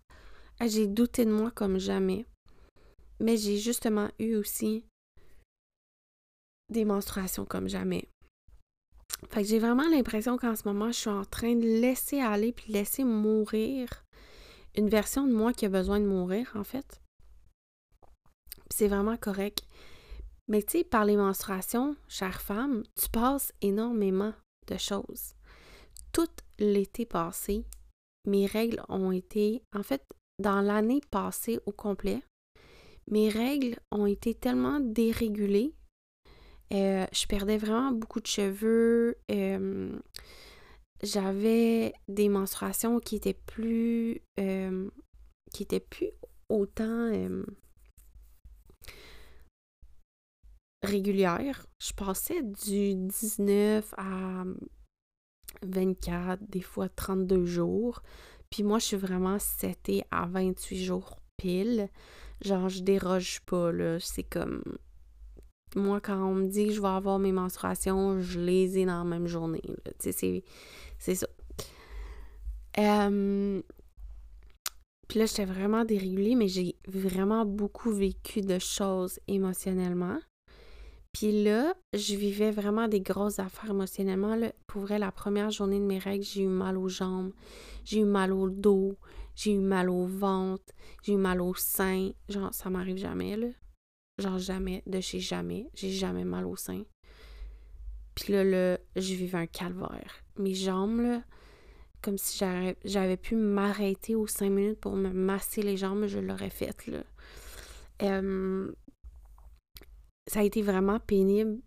j'ai 0.62 0.88
douté 0.88 1.26
de 1.26 1.32
moi 1.32 1.52
comme 1.52 1.78
jamais. 1.80 2.26
Mais 3.20 3.38
j'ai 3.38 3.58
justement 3.58 4.10
eu 4.20 4.36
aussi 4.36 4.86
des 6.70 6.86
menstruations 6.86 7.46
comme 7.46 7.70
jamais. 7.70 8.10
Fait 9.30 9.44
que 9.44 9.48
j'ai 9.48 9.60
vraiment 9.60 9.88
l'impression 9.90 10.38
qu'en 10.38 10.56
ce 10.56 10.68
moment, 10.68 10.92
je 10.92 10.98
suis 11.00 11.10
en 11.10 11.26
train 11.26 11.56
de 11.56 11.82
laisser 11.82 12.20
aller 12.20 12.52
puis 12.52 12.72
laisser 12.72 13.04
mourir 13.04 14.04
une 14.76 14.90
version 14.90 15.26
de 15.26 15.34
moi 15.34 15.54
qui 15.54 15.66
a 15.66 15.70
besoin 15.70 16.00
de 16.00 16.06
mourir, 16.06 16.52
en 16.56 16.64
fait. 16.64 17.02
C'est 18.70 18.88
vraiment 18.88 19.18
correct. 19.18 19.64
Mais 20.48 20.62
tu 20.62 20.80
sais, 20.80 20.84
par 20.84 21.06
les 21.06 21.16
menstruations, 21.16 21.96
chère 22.08 22.42
femme, 22.42 22.84
tu 23.02 23.10
passes 23.10 23.54
énormément 23.62 24.34
de 24.68 24.78
choses. 24.78 25.34
Tout 26.12 26.30
l'été 26.60 27.06
passé, 27.06 27.66
mes 28.28 28.46
règles 28.46 28.84
ont 28.90 29.12
été, 29.12 29.64
en 29.74 29.84
fait, 29.84 30.04
dans 30.40 30.62
l'année 30.62 31.02
passée 31.10 31.60
au 31.66 31.72
complet, 31.72 32.22
mes 33.10 33.30
règles 33.30 33.78
ont 33.92 34.06
été 34.06 34.34
tellement 34.34 34.80
dérégulées 34.80 35.74
euh, 36.74 37.06
je 37.12 37.28
perdais 37.28 37.58
vraiment 37.58 37.92
beaucoup 37.92 38.20
de 38.20 38.28
cheveux. 38.28 39.18
Euh, 39.32 39.98
j'avais 41.04 41.94
des 42.08 42.30
menstruations 42.30 43.00
qui 43.00 43.16
étaient 43.16 43.40
plus. 43.46 44.22
Euh, 44.40 44.90
qui 45.52 45.64
étaient 45.64 45.80
plus 45.80 46.10
autant 46.50 47.12
régulière. 50.84 51.66
Je 51.80 51.94
passais 51.94 52.44
du 52.44 52.96
19 52.96 53.94
à 53.98 54.44
24, 55.62 56.44
des 56.50 56.62
fois 56.62 56.90
32 56.90 57.46
jours. 57.46 58.02
Puis 58.50 58.64
moi, 58.64 58.80
je 58.80 58.86
suis 58.86 58.98
vraiment 58.98 59.40
setée 59.40 60.04
à 60.12 60.26
28 60.26 60.84
jours 60.84 61.22
pile. 61.38 61.90
Genre, 62.44 62.70
je 62.70 62.82
déroge 62.82 63.42
pas, 63.46 63.72
là. 63.72 64.00
C'est 64.00 64.24
comme. 64.24 64.62
Moi, 65.76 66.00
quand 66.00 66.24
on 66.24 66.36
me 66.36 66.48
dit 66.48 66.68
que 66.68 66.74
je 66.74 66.82
vais 66.82 66.88
avoir 66.88 67.20
mes 67.20 67.32
menstruations, 67.32 68.22
je 68.22 68.40
les 68.40 68.78
ai 68.78 68.86
dans 68.86 69.00
la 69.00 69.04
même 69.04 69.28
journée. 69.28 69.62
Tu 70.00 70.12
sais, 70.12 70.44
c'est 71.00 71.16
ça. 71.16 71.28
Puis 75.08 75.20
là, 75.20 75.26
j'étais 75.26 75.46
vraiment 75.46 75.86
dérégulée, 75.86 76.36
mais 76.36 76.48
j'ai 76.48 76.76
vraiment 76.88 77.46
beaucoup 77.46 77.92
vécu 77.92 78.42
de 78.42 78.60
choses 78.60 79.20
émotionnellement. 79.28 80.20
Puis 81.14 81.44
là, 81.44 81.74
je 81.94 82.16
vivais 82.16 82.52
vraiment 82.52 82.90
des 82.90 83.00
grosses 83.00 83.40
affaires 83.40 83.70
émotionnellement. 83.70 84.36
Là. 84.36 84.52
Pour 84.68 84.82
vrai, 84.82 85.00
la 85.00 85.12
première 85.14 85.52
journée 85.52 85.80
de 85.80 85.86
mes 85.86 86.00
règles, 86.00 86.26
j'ai 86.26 86.44
eu 86.44 86.48
mal 86.48 86.78
aux 86.78 86.90
jambes, 86.90 87.32
j'ai 87.86 88.00
eu 88.00 88.06
mal 88.06 88.34
au 88.34 88.50
dos, 88.50 88.98
j'ai 89.36 89.54
eu 89.54 89.60
mal 89.60 89.90
au 89.90 90.06
ventre, 90.06 90.74
j'ai 91.04 91.14
eu 91.14 91.18
mal 91.18 91.42
au 91.42 91.54
sein. 91.54 92.12
Genre, 92.30 92.54
ça 92.54 92.70
m'arrive 92.70 92.98
jamais, 92.98 93.36
là. 93.36 93.48
Genre, 94.18 94.40
jamais, 94.40 94.82
de 94.88 95.02
chez 95.02 95.20
jamais. 95.20 95.70
J'ai 95.74 95.92
jamais 95.92 96.24
mal 96.24 96.46
au 96.46 96.56
sein. 96.56 96.84
Puis 98.16 98.32
là, 98.32 98.44
là, 98.44 98.78
je 98.96 99.14
vivais 99.14 99.38
un 99.38 99.48
calvaire. 99.48 100.24
Mes 100.38 100.54
jambes, 100.54 101.02
là, 101.02 101.22
comme 102.02 102.18
si 102.18 102.44
j'avais 102.86 103.18
pu 103.18 103.36
m'arrêter 103.36 104.16
aux 104.16 104.28
cinq 104.28 104.52
minutes 104.52 104.80
pour 104.80 104.96
me 104.96 105.10
masser 105.10 105.62
les 105.62 105.76
jambes, 105.76 106.06
je 106.06 106.20
l'aurais 106.20 106.50
fait. 106.50 106.88
Là. 106.88 107.04
ça 110.28 110.40
a 110.40 110.44
été 110.44 110.62
vraiment 110.62 111.00
pénible 111.00 111.60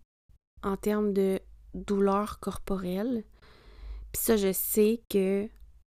en 0.63 0.75
termes 0.75 1.13
de 1.13 1.39
douleur 1.73 2.39
corporelle. 2.39 3.23
Puis 4.11 4.23
ça, 4.23 4.37
je 4.37 4.51
sais 4.51 5.01
que 5.09 5.47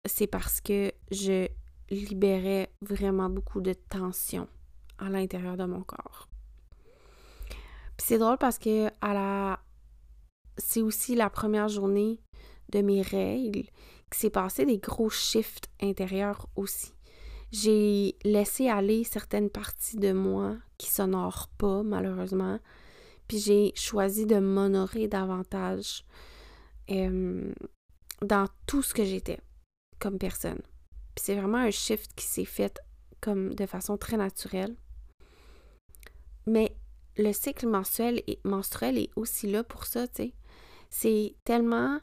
c'est 0.06 0.26
parce 0.26 0.60
que 0.60 0.92
je 1.10 1.48
libérais 1.90 2.70
vraiment 2.82 3.30
beaucoup 3.30 3.60
de 3.60 3.72
tension 3.72 4.48
à 4.98 5.08
l'intérieur 5.08 5.56
de 5.56 5.64
mon 5.64 5.82
corps. 5.82 6.28
Puis 7.96 8.06
c'est 8.06 8.18
drôle 8.18 8.38
parce 8.38 8.58
que 8.58 8.88
à 9.00 9.14
la 9.14 9.60
c'est 10.56 10.82
aussi 10.82 11.14
la 11.14 11.30
première 11.30 11.68
journée 11.68 12.20
de 12.70 12.80
mes 12.80 13.02
règles 13.02 13.62
qu'il 14.10 14.20
s'est 14.20 14.30
passé 14.30 14.66
des 14.66 14.78
gros 14.78 15.10
shifts 15.10 15.68
intérieurs 15.80 16.48
aussi. 16.56 16.92
J'ai 17.50 18.16
laissé 18.24 18.68
aller 18.68 19.04
certaines 19.04 19.50
parties 19.50 19.96
de 19.96 20.12
moi 20.12 20.56
qui 20.76 20.90
s'honorent 20.90 21.48
pas, 21.56 21.82
malheureusement. 21.82 22.58
Puis 23.26 23.38
j'ai 23.38 23.72
choisi 23.74 24.26
de 24.26 24.38
m'honorer 24.38 25.08
davantage 25.08 26.04
dans 26.88 28.48
tout 28.66 28.82
ce 28.82 28.94
que 28.94 29.04
j'étais 29.04 29.40
comme 29.98 30.18
personne. 30.18 30.60
Puis 31.18 31.24
c'est 31.24 31.34
vraiment 31.34 31.58
un 31.58 31.72
shift 31.72 32.14
qui 32.14 32.24
s'est 32.24 32.44
fait 32.44 32.78
comme 33.20 33.52
de 33.52 33.66
façon 33.66 33.98
très 33.98 34.16
naturelle. 34.16 34.76
Mais 36.46 36.76
le 37.16 37.32
cycle 37.32 37.66
menstruel 37.66 38.22
est, 38.28 39.10
aussi 39.16 39.50
là 39.50 39.64
pour 39.64 39.86
ça, 39.86 40.06
tu 40.06 40.14
sais. 40.14 40.34
C'est 40.90 41.34
tellement 41.42 41.98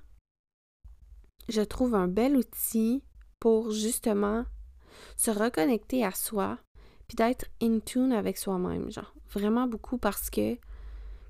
je 1.48 1.62
trouve 1.62 1.96
un 1.96 2.10
bel 2.10 2.36
outil 2.36 3.06
pour 3.40 3.72
justement 3.72 4.44
se 5.16 5.32
reconnecter 5.32 6.04
à 6.04 6.12
soi, 6.12 6.60
puis 7.08 7.16
d'être 7.16 7.46
in 7.62 7.80
tune 7.80 8.12
avec 8.12 8.38
soi-même, 8.38 8.92
genre 8.92 9.14
vraiment 9.30 9.66
beaucoup 9.66 9.98
parce 9.98 10.30
que 10.30 10.58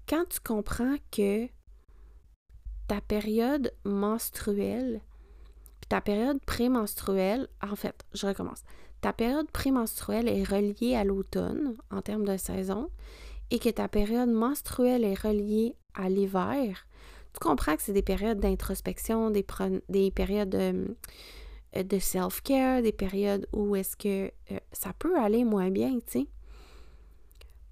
quand 0.10 0.25
tu 0.27 0.39
comprends 0.39 0.96
que 1.12 1.48
ta 2.88 3.00
période 3.01 3.72
menstruelle, 3.84 5.04
ta 5.89 6.01
période 6.01 6.39
prémenstruelle, 6.46 7.48
en 7.62 7.75
fait, 7.75 8.04
je 8.13 8.27
recommence. 8.27 8.63
Ta 9.01 9.13
période 9.13 9.50
prémenstruelle 9.51 10.27
est 10.27 10.44
reliée 10.44 10.96
à 10.96 11.04
l'automne 11.04 11.75
en 11.92 12.01
termes 12.01 12.25
de 12.25 12.38
saison 12.38 12.89
et 13.51 13.60
que 13.60 13.70
ta 13.70 13.88
période 13.88 14.30
menstruelle 14.30 15.04
est 15.04 15.20
reliée 15.20 15.75
à 15.94 16.10
l'hiver, 16.10 16.86
tu 17.36 17.39
comprends 17.39 17.75
que 17.75 17.82
c'est 17.82 17.92
des 17.92 18.01
périodes 18.01 18.39
d'introspection, 18.39 19.30
des, 19.30 19.46
des 19.89 20.10
périodes 20.10 20.56
euh, 20.56 20.86
de, 21.75 22.00
self-care, 22.00 22.82
des 22.82 22.94
périodes 22.94 23.46
où 23.51 23.75
est-ce 23.75 23.98
que 23.98 24.32
euh, 24.51 24.60
ça 24.72 24.94
peut 24.98 25.20
aller 25.20 25.44
moins 25.44 25.70
bien, 25.70 26.00
tu 26.08 26.22
sais. 26.22 26.27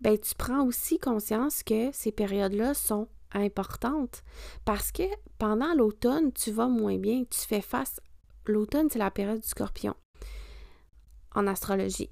Ben, 0.01 0.17
tu 0.17 0.35
prends 0.35 0.65
aussi 0.65 0.99
conscience 0.99 1.63
que 1.63 1.89
ces 1.93 2.11
périodes-là 2.11 2.73
sont 2.73 3.07
importantes 3.33 4.23
parce 4.65 4.91
que 4.91 5.03
pendant 5.37 5.73
l'automne, 5.73 6.31
tu 6.33 6.51
vas 6.51 6.67
moins 6.67 6.97
bien, 6.97 7.23
tu 7.29 7.39
fais 7.39 7.61
face. 7.61 7.99
L'automne, 8.45 8.89
c'est 8.89 8.99
la 8.99 9.11
période 9.11 9.39
du 9.39 9.47
scorpion 9.47 9.95
en 11.35 11.47
astrologie. 11.47 12.09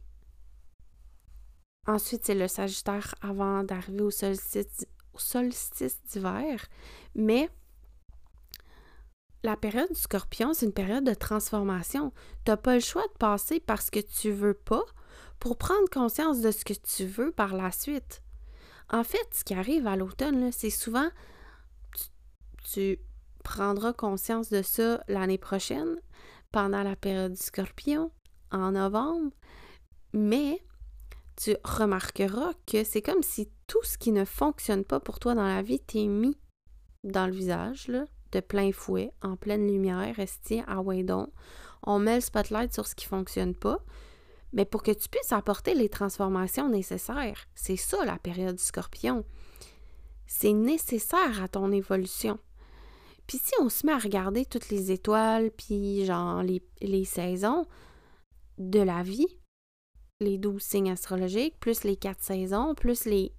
Ensuite, 1.88 2.25
c'est 2.25 2.36
le 2.36 2.48
Sagittaire 2.48 3.16
avant 3.22 3.63
d'arriver 3.63 4.01
au 4.01 4.12
solstice, 4.12 4.86
au 5.13 5.20
solstice 5.20 6.00
d'hiver. 6.04 6.66
Mais 7.16 7.50
la 9.44 9.58
période 9.58 9.92
du 9.92 10.00
scorpion, 10.00 10.54
c'est 10.54 10.68
une 10.68 10.74
période 10.74 11.04
de 11.04 11.13
transformation. 11.13 12.13
Tu 12.46 12.51
n'as 12.51 12.58
pas 12.58 12.75
le 12.75 12.82
choix 12.82 13.08
de 13.08 13.18
passer 13.18 13.60
parce 13.60 13.90
que 13.90 14.00
tu 14.00 14.32
veux 14.32 14.54
pas 14.54 14.84
pour 15.40 15.58
prendre 15.58 15.90
conscience 15.90 16.42
de 16.42 16.51
ce 16.51 16.63
que 16.63 16.74
tu 16.74 17.06
veux 17.06 17.32
par 17.32 17.56
la 17.56 17.72
suite. 17.72 18.22
En 18.91 19.03
fait, 19.03 19.27
ce 19.33 19.43
qui 19.43 19.53
arrive 19.53 19.88
à 19.88 19.95
l'automne, 19.95 20.51
c'est 20.51 20.69
souvent 20.69 21.10
tu, 22.74 23.00
prendras 23.43 23.93
conscience 23.93 24.50
de 24.50 24.62
ça 24.62 25.03
l'année 25.07 25.38
prochaine, 25.38 25.95
pendant 26.51 26.83
la 26.83 26.95
période 26.95 27.33
du 27.33 27.41
scorpion, 27.41 28.12
en 28.51 28.71
novembre, 28.71 29.31
mais 30.13 30.62
tu 31.38 31.55
remarqueras 31.63 32.51
que 32.67 32.83
c'est 32.83 33.01
comme 33.01 33.24
si 33.24 33.50
tout 33.67 33.83
ce 33.83 33.98
qui 33.98 34.12
ne 34.12 34.25
fonctionne 34.25 34.83
pas 34.83 35.00
pour 35.00 35.19
toi 35.19 35.33
dans 35.33 35.48
la 35.48 35.62
vie 35.62 35.79
t'est 35.79 36.07
mis 36.07 36.38
dans 37.03 37.25
le 37.25 37.33
visage, 37.33 37.89
de 38.31 38.39
plein 38.39 38.71
fouet, 38.71 39.12
en 39.21 39.36
pleine 39.36 39.67
lumière, 39.67 40.15
restier 40.15 40.63
à 40.67 40.81
Waydon. 40.81 41.31
On 41.83 41.98
met 41.98 42.15
le 42.15 42.21
spotlight 42.21 42.74
sur 42.74 42.86
ce 42.86 42.95
qui 42.95 43.05
fonctionne 43.05 43.55
pas, 43.55 43.79
mais 44.53 44.65
pour 44.65 44.84
que 44.84 44.91
tu 44.91 45.10
puisses 45.10 45.31
apporter 45.31 45.74
les 45.74 45.89
transformations 45.89 46.70
nécessaires. 46.70 47.48
C'est 47.55 47.77
ça 47.77 48.03
la 48.05 48.17
période 48.17 48.55
du 48.55 48.63
scorpion. 48.63 49.25
C'est 50.27 50.53
nécessaire 50.53 51.43
à 51.43 51.48
ton 51.48 51.72
évolution. 51.72 52.39
Puis 53.27 53.39
si 53.43 53.53
on 53.62 53.70
se 53.70 53.86
met 53.86 53.93
à 53.93 53.98
regarder 53.98 54.46
toutes 54.46 54.70
les 54.70 54.91
étoiles, 54.91 55.51
puis 55.51 56.05
genre 56.05 56.43
les, 56.43 56.62
les 56.81 57.05
saisons 57.05 57.65
de 58.58 58.79
la 58.79 59.03
vie, 59.03 59.39
les 60.20 60.38
douze 60.38 60.62
signes 60.62 60.91
astrologiques, 60.91 61.60
plus 61.60 61.84
les 61.84 61.96
quatre 61.96 62.22
saisons, 62.22 62.75
plus 62.75 63.05
les 63.05 63.34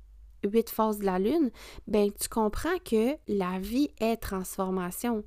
huit 0.44 0.70
phases 0.70 0.98
de 0.98 1.04
la 1.04 1.18
Lune, 1.18 1.50
ben 1.86 2.10
tu 2.12 2.28
comprends 2.28 2.78
que 2.84 3.16
la 3.28 3.58
vie 3.58 3.90
est 4.00 4.16
transformation. 4.16 5.24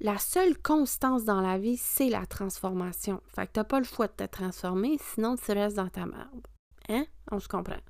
La 0.00 0.18
seule 0.18 0.56
constance 0.56 1.24
dans 1.24 1.42
la 1.42 1.58
vie, 1.58 1.76
c'est 1.76 2.08
la 2.08 2.24
transformation. 2.24 3.20
Fait 3.34 3.46
que 3.46 3.52
t'as 3.52 3.64
pas 3.64 3.78
le 3.78 3.84
choix 3.84 4.06
de 4.08 4.12
te 4.12 4.24
transformer, 4.24 4.96
sinon 4.98 5.36
tu 5.36 5.52
restes 5.52 5.76
dans 5.76 5.90
ta 5.90 6.06
merde. 6.06 6.46
Hein? 6.88 7.04
On 7.30 7.38
se 7.38 7.48
comprend. 7.48 7.80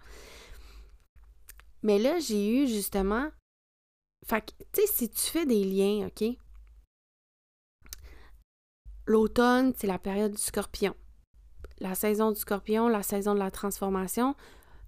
Mais 1.82 1.98
là, 1.98 2.18
j'ai 2.18 2.62
eu 2.62 2.66
justement. 2.66 3.30
Fait 4.26 4.42
que, 4.42 4.52
tu 4.72 4.82
sais, 4.82 4.86
si 4.92 5.08
tu 5.08 5.22
fais 5.22 5.46
des 5.46 5.64
liens, 5.64 6.08
OK? 6.08 6.36
L'automne, 9.06 9.72
c'est 9.76 9.86
la 9.86 9.98
période 9.98 10.32
du 10.32 10.42
scorpion. 10.42 10.94
La 11.78 11.94
saison 11.94 12.32
du 12.32 12.40
scorpion, 12.40 12.88
la 12.88 13.02
saison 13.02 13.34
de 13.34 13.38
la 13.38 13.50
transformation 13.50 14.34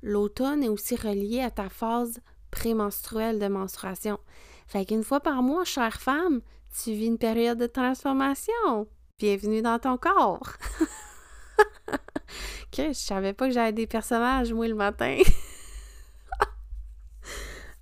l'automne 0.03 0.63
est 0.63 0.69
aussi 0.69 0.97
relié 0.97 1.41
à 1.41 1.51
ta 1.51 1.69
phase 1.69 2.21
prémenstruelle 2.53 3.41
de 3.41 3.49
menstruation. 3.49 4.21
Fait 4.69 4.85
qu'une 4.85 5.03
fois 5.03 5.19
par 5.19 5.43
mois, 5.43 5.65
chère 5.65 6.01
femme, 6.01 6.41
tu 6.73 6.93
vis 6.93 7.07
une 7.07 7.19
période 7.19 7.59
de 7.59 7.67
transformation. 7.67 8.87
Bienvenue 9.19 9.63
dans 9.63 9.81
ton 9.81 9.99
corps. 9.99 10.53
que 12.71 12.89
je 12.89 12.93
savais 12.93 13.33
pas 13.33 13.49
que 13.49 13.55
j'avais 13.55 13.73
des 13.73 13.89
personnages, 13.89 14.53
moi, 14.53 14.69
le 14.69 14.75
matin. 14.75 15.19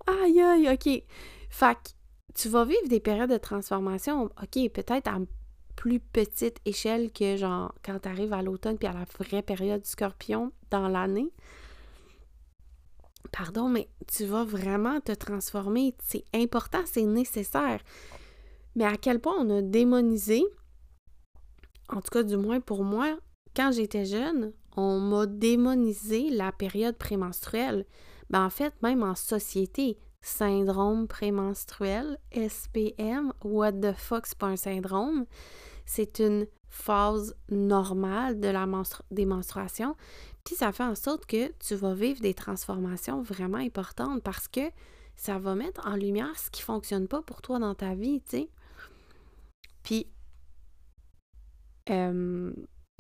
aïe, 0.06 0.40
aïe, 0.40 0.70
OK. 0.72 1.02
Fait 1.50 1.74
que 1.74 1.90
tu 2.34 2.48
vas 2.48 2.64
vivre 2.64 2.88
des 2.88 3.00
périodes 3.00 3.30
de 3.30 3.36
transformation, 3.36 4.24
OK, 4.24 4.70
peut-être 4.72 5.08
à 5.08 5.18
plus 5.76 6.00
petite 6.00 6.58
échelle 6.64 7.10
que 7.10 7.36
genre 7.36 7.74
quand 7.84 8.00
tu 8.00 8.08
arrives 8.08 8.32
à 8.32 8.42
l'automne 8.42 8.76
puis 8.76 8.86
à 8.86 8.92
la 8.92 9.04
vraie 9.18 9.42
période 9.42 9.82
du 9.82 9.88
scorpion 9.88 10.52
dans 10.70 10.88
l'année 10.88 11.32
pardon, 13.32 13.68
mais 13.68 13.88
tu 14.06 14.24
vas 14.24 14.44
vraiment 14.44 15.00
te 15.00 15.12
transformer. 15.12 15.94
C'est 16.02 16.24
important, 16.34 16.82
c'est 16.84 17.04
nécessaire. 17.04 17.80
Mais 18.76 18.84
à 18.84 18.96
quel 18.96 19.20
point 19.20 19.34
on 19.38 19.58
a 19.58 19.62
démonisé, 19.62 20.44
en 21.88 22.00
tout 22.00 22.10
cas 22.10 22.22
du 22.22 22.36
moins 22.36 22.60
pour 22.60 22.84
moi, 22.84 23.18
quand 23.54 23.72
j'étais 23.72 24.04
jeune, 24.04 24.52
on 24.76 25.00
m'a 25.00 25.26
démonisé 25.26 26.30
la 26.30 26.52
période 26.52 26.96
prémenstruelle. 26.96 27.84
Ben, 28.30 28.44
en 28.44 28.50
fait, 28.50 28.72
même 28.82 29.02
en 29.02 29.16
société, 29.16 29.98
syndrome 30.22 31.08
prémenstruel, 31.08 32.18
SPM, 32.32 33.32
what 33.42 33.72
the 33.72 33.92
fuck, 33.92 34.26
c'est 34.26 34.38
pas 34.38 34.46
un 34.46 34.56
syndrome. 34.56 35.26
C'est 35.84 36.20
une 36.20 36.46
phase 36.68 37.34
normale 37.50 38.38
de 38.38 38.48
la 38.48 38.66
des 39.10 39.26
menstruations. 39.26 39.96
Puis 40.44 40.54
ça 40.54 40.72
fait 40.72 40.84
en 40.84 40.94
sorte 40.94 41.26
que 41.26 41.52
tu 41.58 41.74
vas 41.74 41.94
vivre 41.94 42.20
des 42.20 42.34
transformations 42.34 43.22
vraiment 43.22 43.58
importantes 43.58 44.22
parce 44.22 44.48
que 44.48 44.70
ça 45.16 45.38
va 45.38 45.54
mettre 45.54 45.86
en 45.86 45.96
lumière 45.96 46.38
ce 46.38 46.50
qui 46.50 46.62
fonctionne 46.62 47.06
pas 47.06 47.22
pour 47.22 47.42
toi 47.42 47.58
dans 47.58 47.74
ta 47.74 47.94
vie, 47.94 48.22
tu 48.22 48.38
sais. 48.38 48.48
Puis, 49.82 50.06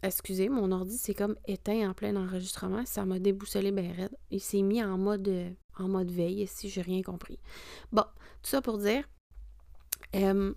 excusez, 0.02 0.48
mon 0.48 0.72
ordi 0.72 0.98
c'est 0.98 1.14
comme 1.14 1.36
éteint 1.46 1.90
en 1.90 1.94
plein 1.94 2.16
enregistrement, 2.16 2.84
ça 2.84 3.04
m'a 3.04 3.18
déboussolé 3.18 3.72
ben 3.72 3.92
raide. 3.92 4.16
Il 4.30 4.40
s'est 4.40 4.62
mis 4.62 4.82
en 4.82 4.98
mode, 4.98 5.54
en 5.78 5.88
mode 5.88 6.10
veille, 6.10 6.46
si 6.46 6.68
j'ai 6.68 6.82
rien 6.82 7.02
compris. 7.02 7.38
Bon, 7.92 8.04
tout 8.42 8.50
ça 8.50 8.60
pour 8.60 8.78
dire, 8.78 9.08
euh, 10.14 10.52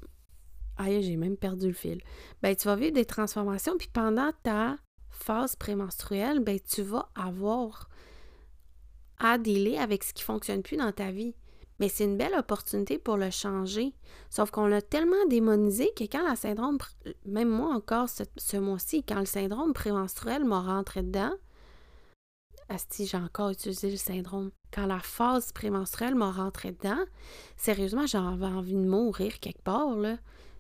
j'ai 0.80 1.18
même 1.18 1.38
perdu 1.38 1.68
le 1.68 1.74
fil. 1.74 2.02
Ben, 2.42 2.56
tu 2.56 2.68
vas 2.68 2.76
vivre 2.76 2.94
des 2.94 3.06
transformations, 3.06 3.78
puis 3.78 3.90
pendant 3.92 4.32
ta 4.44 4.78
phase 5.24 5.56
prémenstruelle, 5.56 6.40
ben, 6.40 6.60
tu 6.60 6.82
vas 6.82 7.10
avoir 7.16 7.90
à 9.20 9.38
dealer 9.38 9.78
avec 9.78 10.04
ce 10.04 10.14
qui 10.14 10.24
fonctionne 10.24 10.64
plus 10.64 10.78
dans 10.78 10.92
ta 10.92 11.12
vie. 11.12 11.34
Mais 11.80 11.90
c'est 11.90 12.04
une 12.04 12.18
belle 12.18 12.36
opportunité 12.36 12.98
pour 12.98 13.18
le 13.18 13.32
changer. 13.32 13.94
Sauf 14.30 14.52
qu'on 14.52 14.68
l'a 14.68 14.82
tellement 14.82 15.26
démonisé 15.30 15.92
que 15.98 16.04
quand 16.04 16.28
la 16.28 16.36
syndrome, 16.36 16.78
même 17.26 17.50
moi 17.50 17.74
encore 17.74 18.08
ce, 18.10 18.58
mois-ci, 18.58 19.04
quand 19.04 19.20
le 19.20 19.26
syndrome 19.26 19.74
prémenstruel 19.74 20.44
m'a 20.44 20.62
rentré 20.62 21.02
dedans, 21.02 21.34
Asti, 22.70 23.06
j'ai 23.06 23.18
encore 23.18 23.50
utilisé 23.50 23.92
le 23.92 23.98
syndrome. 23.98 24.52
Quand 24.74 24.86
la 24.86 25.00
phase 25.00 25.52
prémenstruelle 25.52 26.16
m'a 26.16 26.32
rentré 26.32 26.72
dedans, 26.72 27.04
sérieusement, 27.58 28.08
j'avais 28.08 28.46
envie 28.46 28.74
de 28.74 28.88
mourir 28.88 29.40
quelque 29.40 29.62
part. 29.62 29.96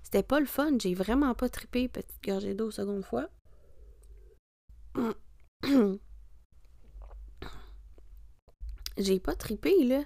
C'était 0.03 0.23
pas 0.23 0.39
le 0.39 0.45
fun. 0.45 0.71
J'ai 0.79 0.93
vraiment 0.93 1.33
pas 1.33 1.49
trippé, 1.49 1.87
petite 1.87 2.23
gorgée 2.23 2.53
d'eau 2.53 2.71
seconde 2.71 3.05
fois. 3.05 3.29
J'ai 8.97 9.19
pas 9.19 9.35
trippé, 9.35 9.83
là. 9.83 10.03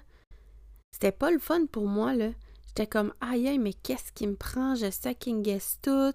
C'était 0.92 1.12
pas 1.12 1.30
le 1.30 1.38
fun 1.38 1.66
pour 1.66 1.86
moi, 1.86 2.14
là. 2.14 2.30
J'étais 2.66 2.86
comme, 2.86 3.12
aïe, 3.20 3.58
mais 3.58 3.72
qu'est-ce 3.72 4.12
qui 4.12 4.26
me 4.26 4.36
prend? 4.36 4.74
Je 4.74 4.90
second 4.90 5.40
guess 5.40 5.78
tout. 5.82 6.14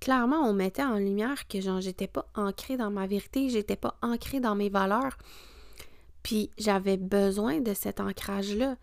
Clairement, 0.00 0.48
on 0.48 0.54
mettait 0.54 0.82
en 0.82 0.98
lumière 0.98 1.46
que 1.46 1.60
genre, 1.60 1.80
j'étais 1.80 2.06
pas 2.06 2.26
ancrée 2.34 2.78
dans 2.78 2.90
ma 2.90 3.06
vérité, 3.06 3.50
j'étais 3.50 3.76
pas 3.76 3.98
ancrée 4.00 4.40
dans 4.40 4.54
mes 4.54 4.70
valeurs. 4.70 5.18
Puis 6.22 6.50
j'avais 6.58 6.96
besoin 6.96 7.60
de 7.60 7.74
cet 7.74 8.00
ancrage-là. 8.00 8.76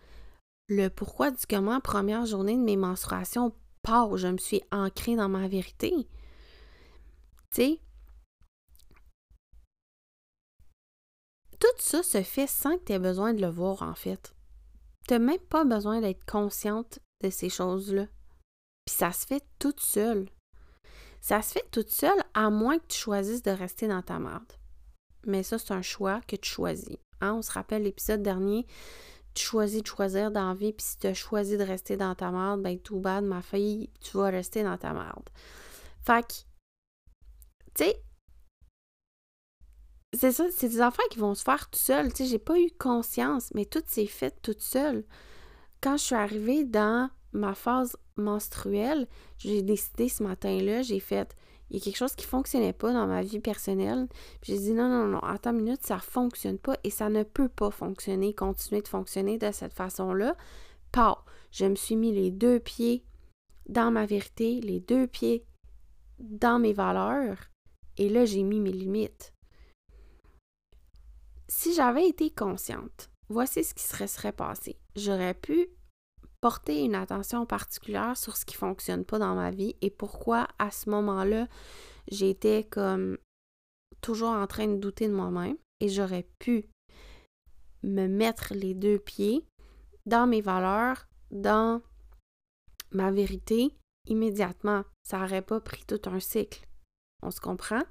Le 0.69 0.89
pourquoi 0.89 1.31
du 1.31 1.45
comment, 1.49 1.79
première 1.79 2.25
journée 2.25 2.55
de 2.55 2.61
mes 2.61 2.77
menstruations, 2.77 3.53
part, 3.81 4.15
je 4.17 4.27
me 4.27 4.37
suis 4.37 4.61
ancrée 4.71 5.15
dans 5.15 5.29
ma 5.29 5.47
vérité. 5.47 5.91
Tu 7.51 7.61
sais, 7.61 7.79
tout 11.59 11.67
ça 11.79 12.03
se 12.03 12.21
fait 12.23 12.47
sans 12.47 12.77
que 12.77 12.85
tu 12.85 12.93
aies 12.93 12.99
besoin 12.99 13.33
de 13.33 13.41
le 13.41 13.49
voir, 13.49 13.81
en 13.81 13.95
fait. 13.95 14.33
Tu 15.07 15.13
n'as 15.13 15.19
même 15.19 15.39
pas 15.39 15.63
besoin 15.63 16.01
d'être 16.01 16.25
consciente 16.25 16.99
de 17.23 17.29
ces 17.29 17.49
choses-là. 17.49 18.07
Puis 18.85 18.95
ça 18.95 19.11
se 19.11 19.25
fait 19.25 19.43
toute 19.59 19.79
seule. 19.79 20.29
Ça 21.21 21.41
se 21.41 21.53
fait 21.53 21.69
toute 21.71 21.89
seule 21.89 22.21
à 22.33 22.49
moins 22.49 22.77
que 22.77 22.87
tu 22.87 22.97
choisisses 22.97 23.41
de 23.41 23.51
rester 23.51 23.87
dans 23.87 24.01
ta 24.01 24.19
merde. 24.19 24.53
Mais 25.25 25.43
ça, 25.43 25.57
c'est 25.57 25.73
un 25.73 25.81
choix 25.81 26.21
que 26.27 26.35
tu 26.35 26.49
choisis. 26.49 26.97
Hein? 27.21 27.33
On 27.33 27.41
se 27.41 27.51
rappelle 27.51 27.83
l'épisode 27.83 28.21
dernier, 28.21 28.65
tu 29.33 29.43
choisis 29.43 29.81
de 29.81 29.87
choisir 29.87 30.31
dans 30.31 30.49
la 30.49 30.53
vie, 30.53 30.73
puis 30.73 30.85
si 30.85 30.97
tu 30.97 31.07
as 31.07 31.13
choisi 31.13 31.57
de 31.57 31.63
rester 31.63 31.97
dans 31.97 32.15
ta 32.15 32.31
merde, 32.31 32.61
ben 32.61 32.79
tout 32.79 32.99
bad, 32.99 33.23
ma 33.23 33.41
fille, 33.41 33.89
tu 33.99 34.17
vas 34.17 34.29
rester 34.29 34.63
dans 34.63 34.77
ta 34.77 34.93
merde. 34.93 35.29
Fait 36.05 36.25
que, 36.25 36.33
tu 37.75 37.83
sais, 37.83 38.01
c'est 40.17 40.31
ça, 40.31 40.45
c'est 40.51 40.69
des 40.69 40.81
enfants 40.81 41.03
qui 41.11 41.19
vont 41.19 41.35
se 41.35 41.43
faire 41.43 41.69
tout 41.69 41.79
seuls. 41.79 42.11
Tu 42.13 42.23
sais, 42.23 42.29
j'ai 42.29 42.39
pas 42.39 42.59
eu 42.59 42.69
conscience, 42.77 43.51
mais 43.53 43.65
tout 43.65 43.83
s'est 43.87 44.05
fait 44.05 44.35
toute 44.41 44.61
seule. 44.61 45.03
Quand 45.81 45.97
je 45.97 46.03
suis 46.03 46.15
arrivée 46.15 46.63
dans 46.63 47.09
ma 47.33 47.53
phase 47.53 47.97
menstruelle, 48.15 49.07
j'ai 49.37 49.61
décidé 49.61 50.09
ce 50.09 50.23
matin-là, 50.23 50.81
j'ai 50.81 50.99
fait, 50.99 51.35
il 51.69 51.77
y 51.77 51.81
a 51.81 51.83
quelque 51.83 51.97
chose 51.97 52.15
qui 52.15 52.25
fonctionnait 52.25 52.73
pas 52.73 52.93
dans 52.93 53.05
ma 53.05 53.21
vie 53.21 53.39
personnelle. 53.39 54.07
J'ai 54.41 54.57
dit 54.57 54.73
non, 54.73 54.89
non, 54.89 55.07
non, 55.07 55.19
attends 55.19 55.51
une 55.51 55.63
minute, 55.63 55.85
ça 55.85 55.99
fonctionne 55.99 56.57
pas 56.57 56.77
et 56.83 56.89
ça 56.89 57.09
ne 57.09 57.23
peut 57.23 57.49
pas 57.49 57.71
fonctionner, 57.71 58.33
continuer 58.33 58.81
de 58.81 58.87
fonctionner 58.87 59.37
de 59.37 59.51
cette 59.51 59.73
façon-là. 59.73 60.35
Pas. 60.91 61.23
Je 61.51 61.65
me 61.65 61.75
suis 61.75 61.95
mis 61.95 62.13
les 62.13 62.31
deux 62.31 62.59
pieds 62.59 63.03
dans 63.69 63.91
ma 63.91 64.05
vérité, 64.05 64.61
les 64.61 64.79
deux 64.79 65.07
pieds 65.07 65.45
dans 66.19 66.59
mes 66.59 66.73
valeurs 66.73 67.37
et 67.97 68.09
là, 68.09 68.25
j'ai 68.25 68.43
mis 68.43 68.59
mes 68.59 68.71
limites 68.71 69.33
si 71.47 71.73
j'avais 71.73 72.07
été 72.07 72.29
consciente, 72.29 73.09
voici 73.29 73.63
ce 73.63 73.73
qui 73.73 73.83
serait, 73.83 74.07
serait 74.07 74.31
passé. 74.31 74.77
J'aurais 74.95 75.33
pu 75.33 75.69
porter 76.41 76.83
une 76.83 76.95
attention 76.95 77.45
particulière 77.45 78.17
sur 78.17 78.37
ce 78.37 78.45
qui 78.45 78.55
fonctionne 78.55 79.05
pas 79.05 79.19
dans 79.19 79.35
ma 79.35 79.51
vie 79.51 79.75
et 79.81 79.89
pourquoi 79.89 80.47
à 80.59 80.71
ce 80.71 80.89
moment-là, 80.89 81.47
j'étais 82.11 82.63
comme 82.63 83.17
toujours 84.01 84.29
en 84.29 84.47
train 84.47 84.67
de 84.67 84.77
douter 84.77 85.07
de 85.07 85.13
moi-même 85.13 85.57
et 85.79 85.89
j'aurais 85.89 86.27
pu 86.39 86.69
me 87.83 88.07
mettre 88.07 88.53
les 88.53 88.73
deux 88.73 88.99
pieds 88.99 89.45
dans 90.05 90.27
mes 90.27 90.41
valeurs, 90.41 91.07
dans 91.31 91.81
ma 92.91 93.11
vérité 93.11 93.73
immédiatement. 94.07 94.83
Ça 95.03 95.19
n'aurait 95.19 95.41
pas 95.41 95.59
pris 95.59 95.83
tout 95.85 96.01
un 96.09 96.19
cycle. 96.19 96.67
On 97.21 97.31
se 97.31 97.41
comprend? 97.41 97.83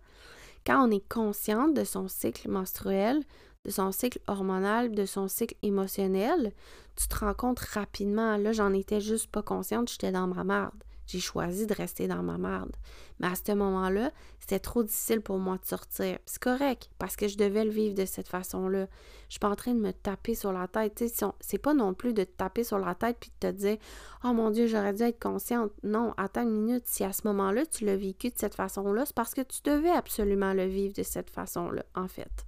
Quand 0.67 0.89
on 0.89 0.91
est 0.91 1.09
consciente 1.09 1.75
de 1.75 1.85
son 1.85 2.09
cycle 2.09 2.51
menstruel, 2.51 3.23
de 3.65 3.71
son 3.71 3.93
cycle 3.93 4.19
hormonal, 4.27 4.91
de 4.91 5.07
son 5.07 5.29
cycle 5.29 5.55
émotionnel, 5.63 6.53
tu 6.97 7.07
te 7.07 7.17
rends 7.17 7.35
compte 7.35 7.61
rapidement. 7.61 8.37
Là, 8.37 8.53
j'en 8.53 8.73
étais 8.73 9.01
juste 9.01 9.29
pas 9.29 9.43
consciente, 9.43 9.91
j'étais 9.91 10.11
dans 10.11 10.27
ma 10.27 10.43
merde. 10.43 10.83
J'ai 11.07 11.21
choisi 11.21 11.67
de 11.67 11.75
rester 11.75 12.09
dans 12.09 12.23
ma 12.23 12.39
merde. 12.39 12.75
Mais 13.19 13.29
à 13.29 13.35
ce 13.35 13.53
moment-là, 13.53 14.11
c'était 14.41 14.59
trop 14.59 14.83
difficile 14.83 15.21
pour 15.21 15.39
moi 15.39 15.57
de 15.57 15.65
sortir. 15.65 16.19
C'est 16.27 16.43
correct, 16.43 16.91
parce 16.99 17.17
que 17.17 17.29
je 17.29 17.37
devais 17.37 17.65
le 17.65 17.71
vivre 17.71 17.95
de 17.95 18.05
cette 18.05 18.29
façon-là. 18.29 18.87
Je 19.29 19.35
suis 19.35 19.41
pas 19.41 19.49
en 19.49 19.57
train 19.57 19.75
de 19.75 19.81
me 19.81 19.93
taper 19.93 20.35
sur 20.35 20.53
la 20.53 20.69
tête. 20.69 21.03
C'est 21.41 21.59
pas 21.59 21.75
non 21.75 21.95
plus 21.95 22.13
de 22.13 22.25
te 22.25 22.37
taper 22.37 22.65
sur 22.65 22.79
la 22.79 22.95
tête 22.95 23.17
puis 23.21 23.31
de 23.41 23.49
te 23.49 23.53
dire 23.53 23.77
Oh 24.25 24.33
mon 24.33 24.51
Dieu, 24.51 24.67
j'aurais 24.67 24.95
dû 24.95 25.03
être 25.03 25.21
consciente. 25.21 25.73
Non, 25.83 26.13
attends 26.17 26.43
une 26.43 26.65
minute. 26.65 26.85
Si 26.87 27.05
à 27.05 27.13
ce 27.13 27.23
moment-là, 27.27 27.65
tu 27.67 27.85
l'as 27.85 27.97
vécu 27.97 28.29
de 28.29 28.37
cette 28.37 28.55
façon-là, 28.55 29.07
c'est 29.07 29.15
parce 29.15 29.35
que 29.35 29.43
tu 29.43 29.61
devais 29.65 29.91
absolument 29.91 30.53
le 30.53 30.67
vivre 30.67 30.95
de 30.95 31.03
cette 31.03 31.31
façon-là, 31.31 31.85
en 31.95 32.09
fait 32.09 32.47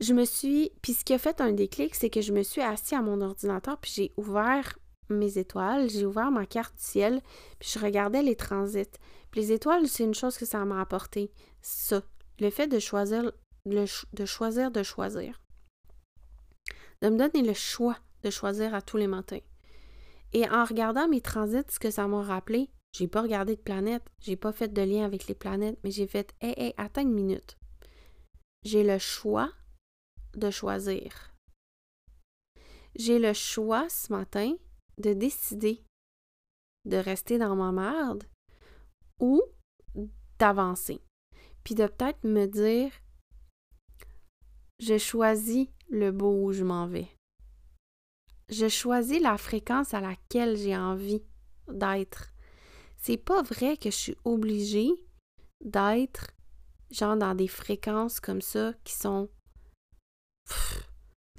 je 0.00 0.12
me 0.12 0.24
suis. 0.24 0.70
Puis 0.82 0.94
ce 0.94 1.04
qui 1.04 1.14
a 1.14 1.18
fait 1.18 1.40
un 1.40 1.52
déclic, 1.52 1.94
c'est 1.94 2.10
que 2.10 2.20
je 2.20 2.32
me 2.32 2.42
suis 2.42 2.62
assis 2.62 2.94
à 2.94 3.02
mon 3.02 3.20
ordinateur, 3.20 3.78
puis 3.78 3.92
j'ai 3.94 4.12
ouvert 4.16 4.78
mes 5.10 5.38
étoiles, 5.38 5.88
j'ai 5.90 6.06
ouvert 6.06 6.30
ma 6.30 6.46
carte 6.46 6.78
ciel, 6.78 7.20
puis 7.58 7.70
je 7.74 7.78
regardais 7.78 8.22
les 8.22 8.36
transits. 8.36 8.98
Puis 9.30 9.40
les 9.40 9.52
étoiles, 9.52 9.88
c'est 9.88 10.04
une 10.04 10.14
chose 10.14 10.36
que 10.36 10.46
ça 10.46 10.64
m'a 10.64 10.80
apporté. 10.80 11.30
Ça. 11.60 12.02
Le 12.40 12.50
fait 12.50 12.68
de 12.68 12.78
choisir, 12.78 13.32
de 13.66 14.24
choisir 14.24 14.70
de 14.70 14.82
choisir. 14.82 15.40
De 17.02 17.08
me 17.08 17.18
donner 17.18 17.46
le 17.46 17.54
choix 17.54 17.96
de 18.22 18.30
choisir 18.30 18.74
à 18.74 18.82
tous 18.82 18.96
les 18.96 19.06
matins. 19.06 19.40
Et 20.32 20.48
en 20.48 20.64
regardant 20.64 21.08
mes 21.08 21.20
transits, 21.20 21.70
ce 21.70 21.78
que 21.78 21.90
ça 21.90 22.06
m'a 22.06 22.22
rappelé, 22.22 22.70
j'ai 22.92 23.08
pas 23.08 23.22
regardé 23.22 23.56
de 23.56 23.60
planète, 23.60 24.04
j'ai 24.20 24.36
pas 24.36 24.52
fait 24.52 24.72
de 24.72 24.82
lien 24.82 25.04
avec 25.04 25.26
les 25.26 25.34
planètes, 25.34 25.78
mais 25.84 25.90
j'ai 25.90 26.06
fait 26.06 26.34
Hé, 26.40 26.54
hé, 26.56 26.74
attends 26.76 27.02
une 27.02 27.12
minute. 27.12 27.56
J'ai 28.64 28.82
le 28.82 28.98
choix 28.98 29.50
de 30.34 30.50
choisir. 30.50 31.34
J'ai 32.96 33.18
le 33.18 33.32
choix 33.32 33.88
ce 33.88 34.12
matin 34.12 34.54
de 34.98 35.12
décider 35.12 35.82
de 36.88 36.96
rester 36.96 37.38
dans 37.38 37.54
ma 37.54 37.72
merde 37.72 38.24
ou 39.20 39.42
d'avancer. 40.38 41.00
Puis 41.64 41.74
de 41.74 41.86
peut-être 41.86 42.24
me 42.24 42.46
dire, 42.46 42.90
je 44.80 44.98
choisis 44.98 45.68
le 45.88 46.10
beau 46.10 46.44
où 46.44 46.52
je 46.52 46.64
m'en 46.64 46.86
vais. 46.86 47.08
Je 48.48 48.68
choisis 48.68 49.20
la 49.20 49.36
fréquence 49.36 49.92
à 49.92 50.00
laquelle 50.00 50.56
j'ai 50.56 50.76
envie 50.76 51.22
d'être. 51.68 52.32
C'est 52.96 53.18
pas 53.18 53.42
vrai 53.42 53.76
que 53.76 53.90
je 53.90 53.96
suis 53.96 54.16
obligée 54.24 54.90
d'être 55.62 56.28
genre 56.90 57.16
dans 57.16 57.34
des 57.34 57.48
fréquences 57.48 58.20
comme 58.20 58.40
ça 58.40 58.72
qui 58.84 58.94
sont 58.94 59.28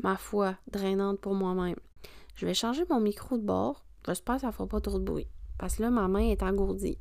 ma 0.04 0.16
foi, 0.18 0.58
drainante 0.68 1.20
pour 1.20 1.34
moi-même. 1.34 1.80
Je 2.40 2.46
vais 2.46 2.54
changer 2.54 2.86
mon 2.90 3.02
micro 3.02 3.38
de 3.38 3.44
bord. 3.44 3.84
J'espère 4.06 4.36
que 4.36 4.42
ça 4.42 4.48
ne 4.48 4.54
fera 4.54 4.66
pas 4.66 4.80
trop 4.80 4.98
de 4.98 5.04
bruit. 5.04 5.28
Parce 5.58 5.76
que 5.76 5.82
là, 5.82 5.90
ma 5.90 6.08
main 6.08 6.22
est 6.22 6.42
engourdie. 6.42 6.98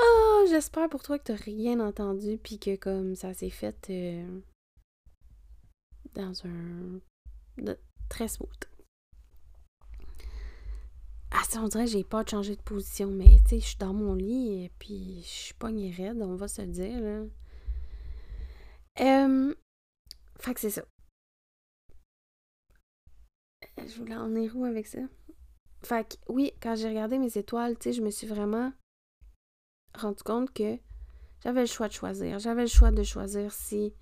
oh, 0.00 0.44
j'espère 0.48 0.88
pour 0.88 1.02
toi 1.02 1.18
que 1.18 1.24
t'as 1.24 1.34
rien 1.34 1.80
entendu 1.80 2.38
puis 2.42 2.58
que 2.58 2.76
comme 2.76 3.14
ça 3.14 3.34
s'est 3.34 3.50
fait 3.50 3.90
euh, 3.90 4.40
dans 6.14 6.32
un 6.46 7.00
très 8.08 8.28
smooth. 8.28 8.48
Ah, 11.32 11.44
ça, 11.46 11.60
on 11.60 11.68
dirait 11.68 11.84
que 11.84 11.90
j'ai 11.90 12.04
pas 12.04 12.24
de 12.24 12.30
changer 12.30 12.56
de 12.56 12.62
position, 12.62 13.10
mais 13.10 13.40
tu 13.44 13.50
sais, 13.50 13.60
je 13.60 13.66
suis 13.66 13.76
dans 13.76 13.92
mon 13.92 14.14
lit 14.14 14.64
et 14.64 14.72
puis 14.78 15.20
je 15.22 15.28
suis 15.28 15.54
pas 15.54 15.66
raide, 15.68 16.22
on 16.22 16.36
va 16.36 16.48
se 16.48 16.62
le 16.62 16.68
dire, 16.68 16.98
là. 16.98 17.24
Euh, 19.00 19.54
fait 20.38 20.54
que 20.54 20.60
c'est 20.60 20.70
ça. 20.70 20.82
Je 23.78 23.98
voulais 23.98 24.16
en 24.16 24.34
est 24.34 24.50
où 24.52 24.64
avec 24.64 24.86
ça? 24.86 25.00
Fait 25.82 26.08
que 26.08 26.32
oui, 26.32 26.52
quand 26.62 26.74
j'ai 26.76 26.88
regardé 26.88 27.18
mes 27.18 27.36
étoiles, 27.36 27.76
tu 27.78 27.84
sais, 27.84 27.92
je 27.92 28.02
me 28.02 28.10
suis 28.10 28.26
vraiment 28.26 28.72
rendu 29.94 30.22
compte 30.22 30.52
que 30.52 30.78
j'avais 31.42 31.60
le 31.60 31.66
choix 31.66 31.88
de 31.88 31.92
choisir. 31.92 32.38
J'avais 32.38 32.62
le 32.62 32.68
choix 32.68 32.90
de 32.90 33.02
choisir 33.02 33.52
si 33.52 33.94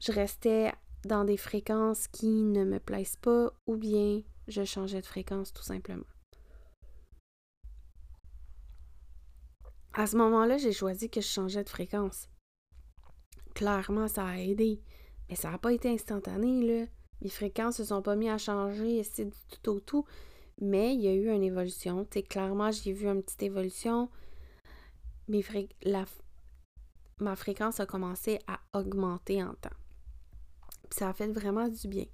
je 0.00 0.12
restais 0.12 0.72
dans 1.04 1.24
des 1.24 1.36
fréquences 1.36 2.08
qui 2.08 2.42
ne 2.42 2.64
me 2.64 2.78
plaisent 2.78 3.16
pas 3.16 3.52
ou 3.66 3.76
bien 3.76 4.22
je 4.48 4.64
changeais 4.64 5.00
de 5.00 5.06
fréquence 5.06 5.52
tout 5.52 5.62
simplement. 5.62 6.06
À 9.94 10.06
ce 10.06 10.16
moment-là, 10.16 10.56
j'ai 10.56 10.72
choisi 10.72 11.10
que 11.10 11.20
je 11.20 11.26
changeais 11.26 11.64
de 11.64 11.68
fréquence. 11.68 12.30
Clairement, 13.54 14.08
ça 14.08 14.26
a 14.26 14.38
aidé, 14.38 14.80
mais 15.28 15.36
ça 15.36 15.50
n'a 15.50 15.58
pas 15.58 15.72
été 15.72 15.90
instantané, 15.90 16.62
là. 16.62 16.86
Mes 17.22 17.30
fréquences 17.30 17.76
se 17.76 17.84
sont 17.84 18.02
pas 18.02 18.16
mis 18.16 18.28
à 18.28 18.36
changer, 18.36 19.04
c'est 19.04 19.26
du 19.26 19.36
tout 19.62 19.70
au 19.70 19.80
tout, 19.80 20.04
mais 20.60 20.94
il 20.94 21.00
y 21.00 21.08
a 21.08 21.14
eu 21.14 21.30
une 21.30 21.44
évolution. 21.44 22.04
Tu 22.10 22.22
clairement, 22.22 22.70
j'ai 22.72 22.92
vu 22.92 23.06
une 23.06 23.22
petite 23.22 23.44
évolution. 23.44 24.08
Ma 27.18 27.36
fréquence 27.36 27.78
a 27.78 27.86
commencé 27.86 28.40
à 28.48 28.58
augmenter 28.76 29.42
en 29.42 29.54
temps. 29.54 29.70
Puis 30.90 30.98
ça 30.98 31.08
a 31.10 31.12
fait 31.12 31.28
vraiment 31.28 31.68
du 31.68 31.86
bien. 31.86 32.06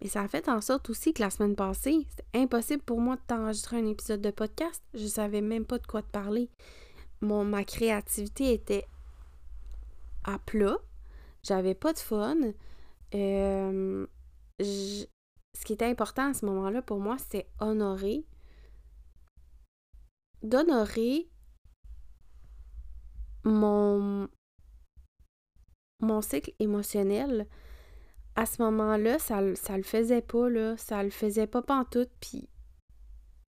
Mais 0.00 0.08
ça 0.08 0.22
a 0.22 0.28
fait 0.28 0.48
en 0.48 0.60
sorte 0.60 0.90
aussi 0.90 1.12
que 1.12 1.22
la 1.22 1.30
semaine 1.30 1.54
passée, 1.54 2.06
c'était 2.08 2.38
impossible 2.38 2.82
pour 2.82 3.00
moi 3.00 3.16
de 3.16 3.22
t'enregistrer 3.26 3.76
un 3.78 3.86
épisode 3.86 4.20
de 4.20 4.30
podcast. 4.30 4.82
Je 4.94 5.06
savais 5.06 5.42
même 5.42 5.64
pas 5.64 5.78
de 5.78 5.86
quoi 5.86 6.02
te 6.02 6.10
parler. 6.10 6.48
Ma 7.20 7.64
créativité 7.64 8.52
était 8.52 8.86
à 10.24 10.38
plat. 10.38 10.78
J'avais 11.42 11.74
pas 11.74 11.92
de 11.92 11.98
fun. 11.98 12.36
Euh, 13.14 14.06
ce 14.62 15.64
qui 15.64 15.72
était 15.72 15.86
important 15.86 16.30
à 16.30 16.34
ce 16.34 16.46
moment-là 16.46 16.82
pour 16.82 17.00
moi, 17.00 17.18
c'était 17.18 17.48
honorer. 17.60 18.26
D'honorer 20.42 21.28
mon, 23.44 24.28
mon 26.00 26.20
cycle 26.22 26.52
émotionnel 26.58 27.46
à 28.36 28.46
ce 28.46 28.62
moment-là, 28.62 29.18
ça, 29.18 29.40
ça 29.54 29.76
le 29.76 29.82
faisait 29.82 30.22
pas, 30.22 30.48
là. 30.48 30.76
Ça 30.76 31.02
le 31.02 31.10
faisait 31.10 31.46
pas 31.46 31.62
pantoute, 31.62 32.10
puis 32.20 32.48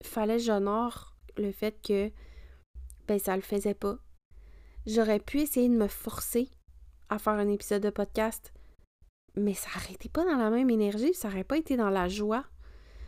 fallait 0.02 0.36
que 0.36 0.42
j'honore 0.42 1.16
le 1.36 1.52
fait 1.52 1.80
que, 1.82 2.10
ben, 3.06 3.18
ça 3.18 3.36
le 3.36 3.42
faisait 3.42 3.74
pas. 3.74 3.98
J'aurais 4.86 5.20
pu 5.20 5.40
essayer 5.40 5.68
de 5.68 5.76
me 5.76 5.88
forcer 5.88 6.50
à 7.08 7.18
faire 7.18 7.34
un 7.34 7.48
épisode 7.48 7.82
de 7.82 7.90
podcast, 7.90 8.52
mais 9.36 9.54
ça 9.54 9.68
n'aurait 9.74 9.96
pas 10.12 10.24
dans 10.24 10.36
la 10.36 10.50
même 10.50 10.70
énergie, 10.70 11.14
ça 11.14 11.28
n'aurait 11.28 11.44
pas 11.44 11.56
été 11.56 11.76
dans 11.76 11.90
la 11.90 12.08
joie. 12.08 12.44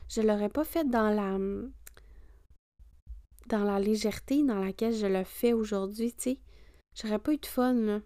Je 0.09 0.21
l'aurais 0.21 0.49
pas 0.49 0.65
fait 0.65 0.89
dans 0.89 1.11
la 1.11 1.39
dans 3.49 3.65
la 3.65 3.79
légèreté 3.79 4.43
dans 4.43 4.59
laquelle 4.59 4.95
je 4.95 5.07
le 5.07 5.25
fais 5.25 5.53
aujourd'hui, 5.53 6.13
tu 6.13 6.23
sais. 6.23 6.39
J'aurais 6.95 7.19
pas 7.19 7.33
eu 7.33 7.39
de 7.39 7.47
fun, 7.47 7.75
là. 7.75 8.01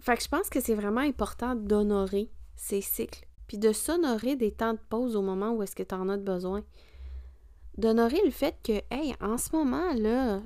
Fait 0.00 0.16
que 0.16 0.22
je 0.22 0.28
pense 0.28 0.50
que 0.50 0.60
c'est 0.60 0.74
vraiment 0.74 1.00
important 1.00 1.54
d'honorer 1.54 2.30
ces 2.56 2.80
cycles, 2.80 3.26
puis 3.46 3.58
de 3.58 3.72
s'honorer 3.72 4.36
des 4.36 4.52
temps 4.52 4.74
de 4.74 4.80
pause 4.90 5.16
au 5.16 5.22
moment 5.22 5.52
où 5.52 5.62
est-ce 5.62 5.76
que 5.76 5.82
tu 5.82 5.94
en 5.94 6.08
as 6.08 6.16
besoin. 6.16 6.64
D'honorer 7.78 8.20
le 8.24 8.30
fait 8.30 8.56
que, 8.62 8.82
hey, 8.90 9.14
en 9.20 9.38
ce 9.38 9.54
moment, 9.54 9.94
là, 9.94 10.42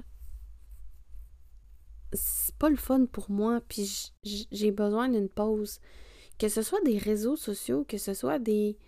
c'est 2.12 2.54
pas 2.56 2.70
le 2.70 2.76
fun 2.76 3.06
pour 3.06 3.30
moi, 3.30 3.60
puis 3.68 4.12
j'ai 4.22 4.70
besoin 4.70 5.08
d'une 5.08 5.28
pause. 5.28 5.80
Que 6.38 6.48
ce 6.48 6.62
soit 6.62 6.80
des 6.82 6.98
réseaux 6.98 7.36
sociaux, 7.36 7.84
que 7.84 7.98
ce 7.98 8.14
soit 8.14 8.38
des. 8.38 8.78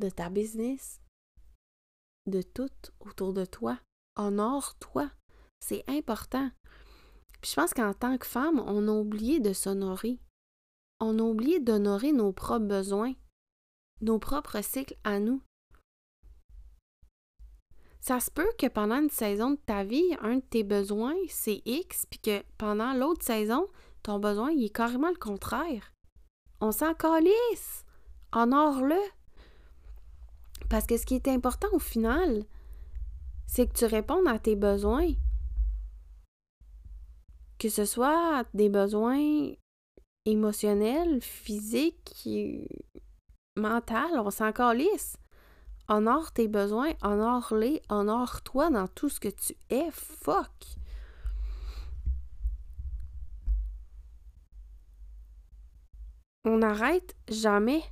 de 0.00 0.10
ta 0.10 0.28
business, 0.28 1.00
de 2.26 2.42
tout 2.42 2.70
autour 3.00 3.32
de 3.32 3.44
toi. 3.44 3.78
Honore-toi. 4.16 5.10
C'est 5.60 5.84
important. 5.88 6.50
Puis 7.40 7.50
je 7.50 7.56
pense 7.56 7.74
qu'en 7.74 7.94
tant 7.94 8.18
que 8.18 8.26
femme, 8.26 8.62
on 8.66 8.88
a 8.88 8.92
oublié 8.92 9.40
de 9.40 9.52
s'honorer. 9.52 10.18
On 11.00 11.18
a 11.18 11.22
oublié 11.22 11.60
d'honorer 11.60 12.12
nos 12.12 12.32
propres 12.32 12.66
besoins, 12.66 13.14
nos 14.00 14.18
propres 14.18 14.62
cycles 14.62 14.96
à 15.04 15.18
nous. 15.18 15.42
Ça 18.06 18.20
se 18.20 18.30
peut 18.30 18.50
que 18.58 18.66
pendant 18.66 19.00
une 19.00 19.08
saison 19.08 19.52
de 19.52 19.58
ta 19.64 19.82
vie, 19.82 20.14
un 20.20 20.36
de 20.36 20.42
tes 20.42 20.62
besoins, 20.62 21.16
c'est 21.30 21.62
X, 21.64 22.04
puis 22.10 22.18
que 22.18 22.42
pendant 22.58 22.92
l'autre 22.92 23.24
saison, 23.24 23.66
ton 24.02 24.18
besoin, 24.18 24.50
il 24.50 24.66
est 24.66 24.76
carrément 24.76 25.08
le 25.08 25.16
contraire. 25.16 25.90
On 26.60 26.70
s'en 26.70 26.92
calisse. 26.92 27.86
Honore-le. 28.34 29.00
Parce 30.68 30.86
que 30.86 30.98
ce 30.98 31.06
qui 31.06 31.14
est 31.14 31.28
important 31.28 31.68
au 31.72 31.78
final, 31.78 32.44
c'est 33.46 33.66
que 33.66 33.78
tu 33.78 33.86
répondes 33.86 34.28
à 34.28 34.38
tes 34.38 34.54
besoins 34.54 35.08
que 37.58 37.70
ce 37.70 37.86
soit 37.86 38.44
des 38.52 38.68
besoins 38.68 39.52
émotionnels, 40.26 41.22
physiques, 41.22 42.28
mentaux, 43.56 43.94
on 44.16 44.30
s'en 44.30 44.52
calisse. 44.52 45.16
Honore 45.88 46.32
tes 46.32 46.48
besoins, 46.48 46.92
honore-les, 47.02 47.82
honore-toi 47.90 48.70
dans 48.70 48.88
tout 48.88 49.08
ce 49.08 49.20
que 49.20 49.28
tu 49.28 49.54
es. 49.70 49.90
Fuck! 49.90 50.50
On 56.46 56.58
n'arrête 56.58 57.14
jamais 57.28 57.82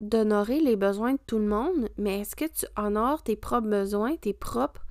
d'honorer 0.00 0.60
les 0.60 0.76
besoins 0.76 1.12
de 1.14 1.20
tout 1.26 1.38
le 1.38 1.46
monde, 1.46 1.88
mais 1.96 2.20
est-ce 2.20 2.36
que 2.36 2.44
tu 2.46 2.66
honores 2.76 3.22
tes 3.22 3.36
propres 3.36 3.68
besoins, 3.68 4.16
tes 4.16 4.34
propres 4.34 4.84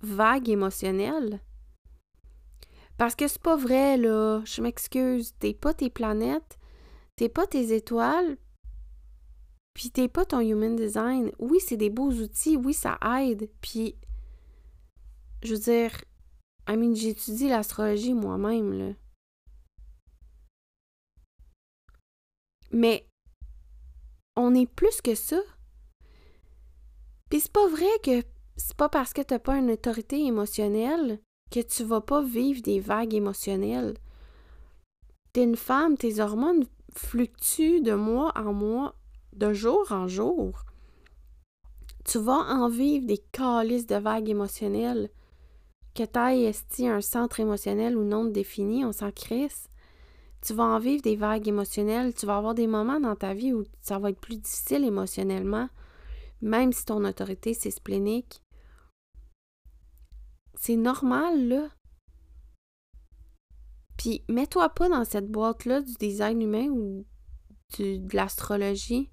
vague 0.00 0.48
émotionnelle. 0.48 1.40
Parce 2.96 3.14
que 3.14 3.28
c'est 3.28 3.42
pas 3.42 3.56
vrai, 3.56 3.96
là. 3.96 4.42
Je 4.44 4.60
m'excuse. 4.62 5.34
T'es 5.38 5.54
pas 5.54 5.74
tes 5.74 5.90
planètes, 5.90 6.57
t'es 7.18 7.28
pas 7.28 7.48
tes 7.48 7.74
étoiles, 7.74 8.38
puis 9.74 9.90
t'es 9.90 10.06
pas 10.08 10.24
ton 10.24 10.38
human 10.40 10.76
design. 10.76 11.32
Oui, 11.40 11.58
c'est 11.60 11.76
des 11.76 11.90
beaux 11.90 12.12
outils, 12.12 12.56
oui, 12.56 12.72
ça 12.72 12.96
aide. 13.18 13.50
Puis, 13.60 13.96
je 15.42 15.54
veux 15.54 15.60
dire, 15.60 15.92
I 16.68 16.76
mean, 16.76 16.94
j'étudie 16.94 17.48
l'astrologie 17.48 18.14
moi-même, 18.14 18.72
là. 18.72 18.94
Mais, 22.70 23.04
on 24.36 24.54
est 24.54 24.70
plus 24.70 25.00
que 25.00 25.16
ça. 25.16 25.40
Puis 27.30 27.40
c'est 27.40 27.52
pas 27.52 27.66
vrai 27.66 27.86
que 28.04 28.22
c'est 28.56 28.76
pas 28.76 28.88
parce 28.88 29.12
que 29.12 29.22
t'as 29.22 29.40
pas 29.40 29.56
une 29.56 29.72
autorité 29.72 30.24
émotionnelle 30.24 31.20
que 31.50 31.60
tu 31.60 31.82
vas 31.82 32.00
pas 32.00 32.22
vivre 32.22 32.62
des 32.62 32.78
vagues 32.78 33.14
émotionnelles. 33.14 33.94
T'es 35.32 35.42
une 35.42 35.56
femme, 35.56 35.96
tes 35.96 36.20
hormones 36.20 36.64
fluctuent 36.98 37.80
de 37.80 37.94
mois 37.94 38.32
en 38.36 38.52
mois, 38.52 38.94
de 39.32 39.52
jour 39.52 39.86
en 39.90 40.08
jour. 40.08 40.64
Tu 42.04 42.18
vas 42.18 42.32
en 42.32 42.68
vivre 42.68 43.06
des 43.06 43.18
calices 43.18 43.86
de 43.86 43.96
vagues 43.96 44.28
émotionnelles. 44.28 45.10
Que 45.94 46.04
t'ailles 46.04 46.44
esti 46.44 46.88
un 46.88 47.00
centre 47.00 47.40
émotionnel 47.40 47.96
ou 47.96 48.04
non 48.04 48.24
défini, 48.24 48.84
on 48.84 48.92
s'en 48.92 49.10
crisse. 49.10 49.68
Tu 50.42 50.54
vas 50.54 50.64
en 50.64 50.78
vivre 50.78 51.02
des 51.02 51.16
vagues 51.16 51.48
émotionnelles. 51.48 52.14
Tu 52.14 52.26
vas 52.26 52.36
avoir 52.36 52.54
des 52.54 52.66
moments 52.66 53.00
dans 53.00 53.16
ta 53.16 53.34
vie 53.34 53.52
où 53.52 53.64
ça 53.80 53.98
va 53.98 54.10
être 54.10 54.20
plus 54.20 54.36
difficile 54.36 54.84
émotionnellement, 54.84 55.68
même 56.40 56.72
si 56.72 56.84
ton 56.84 57.04
autorité 57.04 57.54
c'est 57.54 57.70
splénique. 57.70 58.42
C'est 60.54 60.76
normal, 60.76 61.48
là. 61.48 61.68
Puis, 63.98 64.24
mets-toi 64.28 64.70
pas 64.70 64.88
dans 64.88 65.04
cette 65.04 65.28
boîte-là 65.28 65.82
du 65.82 65.92
design 65.94 66.40
humain 66.40 66.68
ou 66.68 67.04
de 67.78 68.16
l'astrologie. 68.16 69.10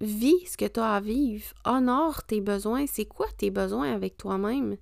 Vis 0.00 0.46
ce 0.46 0.56
que 0.56 0.66
tu 0.66 0.80
as 0.80 0.94
à 0.94 1.00
vivre. 1.00 1.52
Honore 1.64 2.24
tes 2.24 2.40
besoins. 2.40 2.86
C'est 2.86 3.06
quoi 3.06 3.26
tes 3.36 3.50
besoins 3.50 3.92
avec 3.92 4.16
toi-même? 4.16 4.76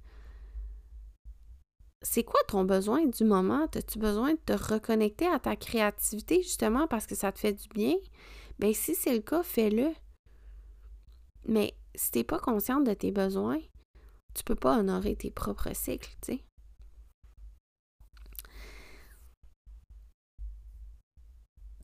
C'est 2.03 2.25
quoi 2.25 2.41
ton 2.47 2.65
besoin 2.65 3.07
du 3.07 3.25
moment? 3.25 3.67
As-tu 3.75 3.99
besoin 3.99 4.33
de 4.33 4.41
te 4.45 4.53
reconnecter 4.53 5.27
à 5.27 5.39
ta 5.39 5.57
créativité 5.57 6.43
justement 6.43 6.87
parce 6.89 7.07
que 7.07 7.15
ça 7.15 7.33
te 7.33 7.39
fait 7.39 7.53
du 7.53 7.69
bien? 7.69 7.95
ben 8.59 8.75
si 8.75 8.95
c'est 8.95 9.15
le 9.15 9.23
cas, 9.23 9.43
fais-le. 9.43 9.93
Mais 11.47 11.75
si 11.95 12.11
t'es 12.11 12.25
pas 12.25 12.39
consciente 12.39 12.85
de 12.85 12.95
tes 12.95 13.13
besoins, 13.13 13.61
tu 14.35 14.45
peux 14.45 14.55
pas 14.55 14.79
honorer 14.79 15.17
tes 15.17 15.31
propres 15.31 15.75
cycles, 15.75 16.15
tu 16.23 16.33
sais. 16.35 16.45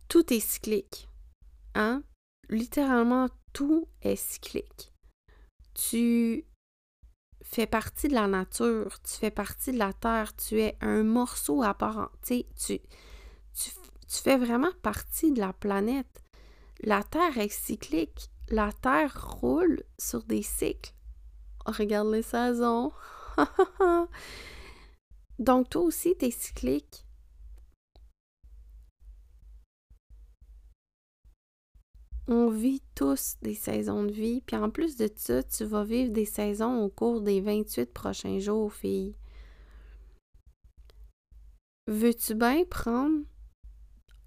Tout 0.08 0.32
est 0.32 0.40
cyclique. 0.40 1.08
Hein? 1.74 2.02
Littéralement, 2.48 3.28
tout 3.52 3.88
est 4.02 4.16
cyclique. 4.16 4.92
Tu 5.74 6.46
fais 7.42 7.66
partie 7.66 8.08
de 8.08 8.14
la 8.14 8.26
nature, 8.26 9.00
tu 9.02 9.14
fais 9.14 9.30
partie 9.30 9.72
de 9.72 9.78
la 9.78 9.92
terre, 9.92 10.34
tu 10.37 10.61
es 10.61 10.76
un 10.80 11.02
morceau 11.02 11.62
à 11.62 11.74
part 11.74 12.11
tu, 12.22 12.44
tu, 12.56 12.80
tu 13.54 14.22
fais 14.22 14.38
vraiment 14.38 14.72
partie 14.82 15.32
de 15.32 15.40
la 15.40 15.52
planète. 15.52 16.22
La 16.80 17.02
terre 17.02 17.38
est 17.38 17.52
cyclique. 17.52 18.30
La 18.50 18.72
terre 18.72 19.40
roule 19.40 19.82
sur 19.98 20.22
des 20.22 20.42
cycles. 20.42 20.94
Regarde 21.70 22.09
les 22.09 22.22
saisons. 22.22 22.92
Donc 25.38 25.70
toi 25.70 25.83
aussi, 25.83 26.16
tu 26.18 26.26
es 26.26 26.31
cyclique? 26.31 27.04
on 32.28 32.50
vit 32.50 32.83
tous 32.94 33.37
des 33.40 33.54
saisons 33.54 34.04
de 34.04 34.12
vie, 34.12 34.42
puis 34.42 34.57
en 34.57 34.68
plus 34.68 34.96
de 34.96 35.09
ça, 35.16 35.42
tu 35.42 35.64
vas 35.64 35.85
vivre 35.85 36.12
des 36.12 36.26
saisons 36.26 36.83
au 36.83 36.90
cours 36.90 37.22
des 37.22 37.40
28 37.40 37.92
prochains 37.92 38.38
jours, 38.38 38.72
fille. 38.72 39.16
Veux-tu 41.87 42.35
bien 42.35 42.64
prendre 42.68 43.22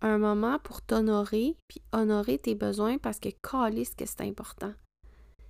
un 0.02 0.18
moment 0.18 0.58
pour 0.58 0.82
t'honorer, 0.82 1.56
puis 1.68 1.84
honorer 1.92 2.40
tes 2.40 2.56
besoins 2.56 2.98
parce 2.98 3.20
que 3.20 3.30
calisse 3.30 3.94
que 3.94 4.08
c'est 4.08 4.22
important. 4.22 4.74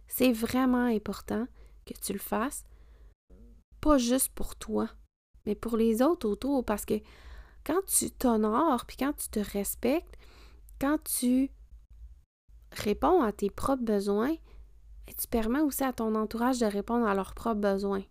C'est 0.10 0.34
vraiment 0.34 0.86
important 0.86 1.48
que 1.94 2.02
tu 2.02 2.14
le 2.14 2.20
fasses, 2.20 2.66
pas 3.80 3.98
juste 3.98 4.30
pour 4.30 4.56
toi, 4.56 4.90
mais 5.46 5.56
pour 5.56 5.78
les 5.78 6.02
autres 6.02 6.28
autour, 6.28 6.64
parce 6.64 6.86
que 6.86 7.00
quand 7.64 7.82
tu 7.86 8.12
t'honores, 8.12 8.86
puis 8.86 8.98
quand 8.98 9.14
tu 9.14 9.30
te 9.30 9.40
respectes, 9.40 10.18
quand 10.80 11.04
tu 11.04 11.52
réponds 12.72 13.22
à 13.22 13.32
tes 13.32 13.50
propres 13.50 13.84
besoins, 13.84 14.36
tu 15.08 15.28
permets 15.28 15.60
aussi 15.60 15.84
à 15.84 15.94
ton 15.94 16.16
entourage 16.16 16.60
de 16.60 16.66
répondre 16.66 17.06
à 17.06 17.14
leurs 17.14 17.34
propres 17.34 17.60
besoins. 17.60 18.04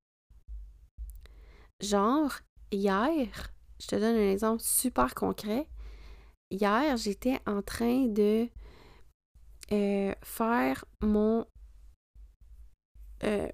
Genre, 1.80 2.32
hier, 2.70 3.52
je 3.80 3.86
te 3.86 3.96
donne 3.96 4.16
un 4.16 4.30
exemple 4.30 4.62
super 4.62 5.14
concret. 5.14 5.66
Hier, 6.50 6.96
j'étais 6.96 7.40
en 7.46 7.62
train 7.62 8.06
de 8.06 8.48
euh, 9.72 10.12
faire 10.22 10.84
mon 11.00 11.46
euh, 13.22 13.48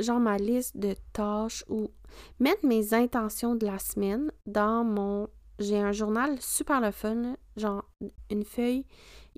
genre 0.00 0.20
ma 0.20 0.36
liste 0.36 0.76
de 0.76 0.94
tâches 1.12 1.64
ou 1.68 1.90
mettre 2.38 2.66
mes 2.66 2.94
intentions 2.94 3.54
de 3.54 3.66
la 3.66 3.78
semaine 3.78 4.30
dans 4.46 4.84
mon 4.84 5.28
j'ai 5.58 5.78
un 5.78 5.92
journal 5.92 6.40
super 6.40 6.80
le 6.80 6.90
fun, 6.90 7.36
genre 7.56 7.84
une 8.30 8.44
feuille 8.44 8.86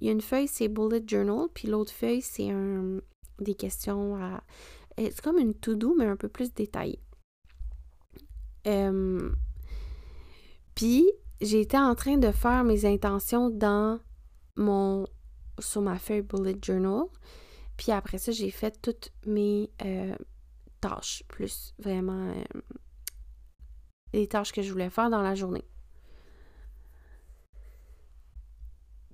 il 0.02 0.06
y 0.06 0.08
a 0.08 0.12
une 0.12 0.20
feuille, 0.20 0.48
c'est 0.48 0.68
bullet 0.68 1.02
journal, 1.06 1.46
puis 1.54 1.68
l'autre 1.68 1.92
feuille, 1.92 2.22
c'est 2.22 2.50
un, 2.50 2.98
des 3.38 3.54
questions 3.54 4.16
à. 4.16 4.42
Eh, 4.96 5.10
c'est 5.10 5.20
comme 5.20 5.38
une 5.38 5.54
to-do, 5.54 5.94
mais 5.96 6.06
un 6.06 6.16
peu 6.16 6.28
plus 6.28 6.52
détaillée. 6.52 7.00
puis, 10.74 11.08
j'étais 11.40 11.78
en 11.78 11.94
train 11.94 12.16
de 12.16 12.30
faire 12.32 12.64
mes 12.64 12.84
intentions 12.84 13.48
dans 13.50 14.00
mon. 14.56 15.06
sur 15.58 15.82
ma 15.82 15.98
feuille 15.98 16.22
bullet 16.22 16.56
journal. 16.60 17.04
Puis 17.76 17.92
après 17.92 18.18
ça, 18.18 18.32
j'ai 18.32 18.50
fait 18.50 18.80
toutes 18.82 19.12
mes 19.24 19.70
euh, 19.84 20.16
tâches, 20.82 21.22
plus 21.28 21.74
vraiment 21.78 22.34
les 24.12 24.26
tâches 24.26 24.52
que 24.52 24.62
je 24.62 24.70
voulais 24.70 24.90
faire 24.90 25.10
dans 25.10 25.22
la 25.22 25.34
journée. 25.34 25.64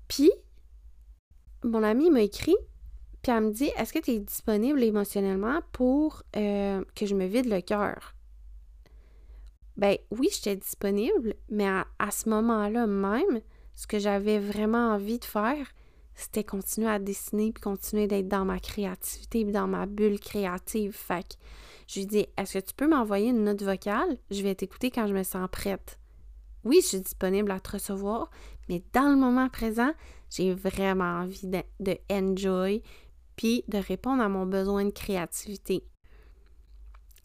Puis, 0.08 0.32
mon 1.62 1.82
amie 1.82 2.10
m'a 2.10 2.22
écrit, 2.22 2.56
puis 3.22 3.32
elle 3.32 3.44
me 3.44 3.52
dit 3.52 3.70
Est-ce 3.76 3.92
que 3.92 3.98
tu 3.98 4.12
es 4.12 4.18
disponible 4.18 4.82
émotionnellement 4.82 5.60
pour 5.72 6.22
euh, 6.36 6.82
que 6.94 7.06
je 7.06 7.14
me 7.14 7.26
vide 7.26 7.46
le 7.46 7.60
cœur? 7.60 8.14
Ben 9.76 9.96
oui, 10.10 10.28
j'étais 10.32 10.56
disponible, 10.56 11.34
mais 11.48 11.68
à, 11.68 12.10
ce 12.10 12.28
moment-là 12.28 12.86
même, 12.86 13.40
ce 13.76 13.86
que 13.86 14.00
j'avais 14.00 14.40
vraiment 14.40 14.92
envie 14.94 15.20
de 15.20 15.24
faire, 15.24 15.72
c'était 16.18 16.42
continuer 16.42 16.88
à 16.88 16.98
dessiner 16.98 17.52
puis 17.52 17.62
continuer 17.62 18.08
d'être 18.08 18.26
dans 18.26 18.44
ma 18.44 18.58
créativité 18.58 19.44
puis 19.44 19.52
dans 19.52 19.68
ma 19.68 19.86
bulle 19.86 20.18
créative. 20.18 20.92
Fait 20.92 21.22
que 21.22 21.34
je 21.86 22.00
lui 22.00 22.06
dis 22.06 22.26
Est-ce 22.36 22.58
que 22.58 22.64
tu 22.64 22.74
peux 22.74 22.88
m'envoyer 22.88 23.30
une 23.30 23.44
note 23.44 23.62
vocale? 23.62 24.18
Je 24.32 24.42
vais 24.42 24.56
t'écouter 24.56 24.90
quand 24.90 25.06
je 25.06 25.14
me 25.14 25.22
sens 25.22 25.48
prête. 25.50 26.00
Oui, 26.64 26.80
je 26.82 26.88
suis 26.88 27.00
disponible 27.00 27.52
à 27.52 27.60
te 27.60 27.70
recevoir, 27.70 28.30
mais 28.68 28.82
dans 28.92 29.08
le 29.08 29.16
moment 29.16 29.48
présent, 29.48 29.92
j'ai 30.28 30.52
vraiment 30.52 31.20
envie 31.20 31.46
de, 31.46 31.96
enjoy 32.10 32.82
puis 33.36 33.62
de 33.68 33.78
répondre 33.78 34.20
à 34.20 34.28
mon 34.28 34.44
besoin 34.44 34.84
de 34.84 34.90
créativité. 34.90 35.84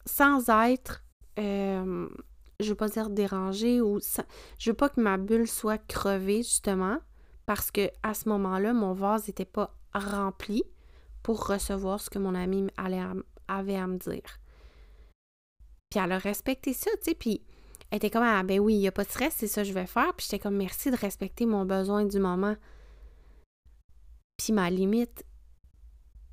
Sans 0.06 0.48
être, 0.50 1.02
euh, 1.40 2.08
je 2.60 2.68
veux 2.68 2.76
pas 2.76 2.88
dire 2.88 3.10
dérangée 3.10 3.80
ou 3.80 3.98
je 4.58 4.70
veux 4.70 4.76
pas 4.76 4.88
que 4.88 5.00
ma 5.00 5.16
bulle 5.16 5.48
soit 5.48 5.78
crevée 5.78 6.44
justement 6.44 6.98
parce 7.46 7.70
que 7.70 7.90
à 8.02 8.14
ce 8.14 8.28
moment-là, 8.28 8.72
mon 8.72 8.92
vase 8.92 9.26
n'était 9.26 9.44
pas 9.44 9.76
rempli 9.92 10.64
pour 11.22 11.46
recevoir 11.46 12.00
ce 12.00 12.10
que 12.10 12.18
mon 12.18 12.34
ami 12.34 12.66
allait 12.76 13.02
avait 13.48 13.76
à 13.76 13.86
me 13.86 13.98
dire. 13.98 14.40
Puis 15.90 16.00
elle 16.02 16.12
a 16.12 16.18
respecté 16.18 16.72
ça, 16.72 16.90
tu 16.98 17.10
sais, 17.10 17.14
puis 17.14 17.42
elle 17.90 17.98
était 17.98 18.10
comme 18.10 18.24
ah 18.24 18.42
ben 18.42 18.58
oui, 18.58 18.74
il 18.74 18.80
n'y 18.80 18.88
a 18.88 18.92
pas 18.92 19.04
de 19.04 19.10
stress, 19.10 19.34
c'est 19.36 19.46
ça 19.46 19.62
que 19.62 19.68
je 19.68 19.74
vais 19.74 19.86
faire. 19.86 20.14
Puis 20.14 20.26
j'étais 20.28 20.42
comme 20.42 20.56
merci 20.56 20.90
de 20.90 20.96
respecter 20.96 21.46
mon 21.46 21.64
besoin 21.64 22.04
du 22.04 22.18
moment 22.18 22.56
puis 24.36 24.52
ma 24.52 24.70
limite. 24.70 25.24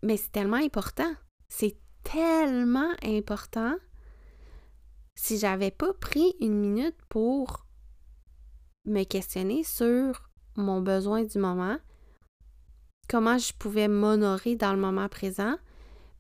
Mais 0.04 0.18
c'est 0.18 0.32
tellement 0.32 0.58
important. 0.58 1.14
C'est 1.48 1.78
tellement 2.04 2.92
important. 3.04 3.76
Si 5.16 5.38
j'avais 5.38 5.72
pas 5.72 5.94
pris 5.94 6.34
une 6.40 6.60
minute 6.60 6.98
pour 7.10 7.66
me 8.86 9.04
questionner 9.04 9.64
sur 9.64 10.31
mon 10.56 10.82
besoin 10.82 11.24
du 11.24 11.38
moment, 11.38 11.78
comment 13.10 13.38
je 13.38 13.54
pouvais 13.54 13.88
m'honorer 13.88 14.56
dans 14.56 14.74
le 14.74 14.80
moment 14.80 15.10
présent, 15.10 15.58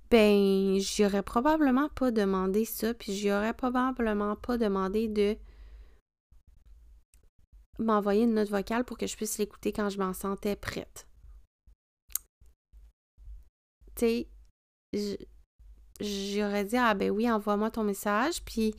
ben, 0.10 0.78
j'aurais 0.80 1.24
probablement 1.24 1.88
pas 1.89 2.12
demandé 2.12 2.65
ça, 2.65 2.94
puis 2.94 3.15
j'aurais 3.15 3.54
probablement 3.54 4.36
pas 4.36 4.58
demandé 4.58 5.08
de 5.08 5.38
m'envoyer 7.80 8.24
une 8.24 8.34
note 8.34 8.50
vocale 8.50 8.84
pour 8.84 8.98
que 8.98 9.08
je 9.08 9.15
puisse 9.15 9.38
l'écouter 9.38 9.72
quand 9.72 9.89
je 9.89 10.00
m'en 10.00 10.13
sentais 10.13 10.56
prête. 10.56 11.08
Tu 13.96 14.26
sais, 14.94 15.17
j'aurais 16.02 16.65
dit, 16.65 16.78
ah 16.78 16.94
ben 16.94 17.10
oui, 17.12 17.32
envoie-moi 17.32 17.72
ton 17.72 17.84
message, 17.84 18.44
puis 18.44 18.76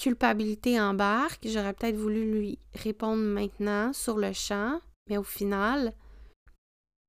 culpabilité 0.00 0.80
embarque, 0.80 1.46
j'aurais 1.46 1.74
peut-être 1.74 1.96
voulu 1.96 2.32
lui 2.32 2.58
répondre 2.74 3.22
maintenant 3.22 3.92
sur 3.92 4.16
le 4.16 4.32
champ, 4.32 4.80
mais 5.08 5.18
au 5.18 5.22
final, 5.22 5.92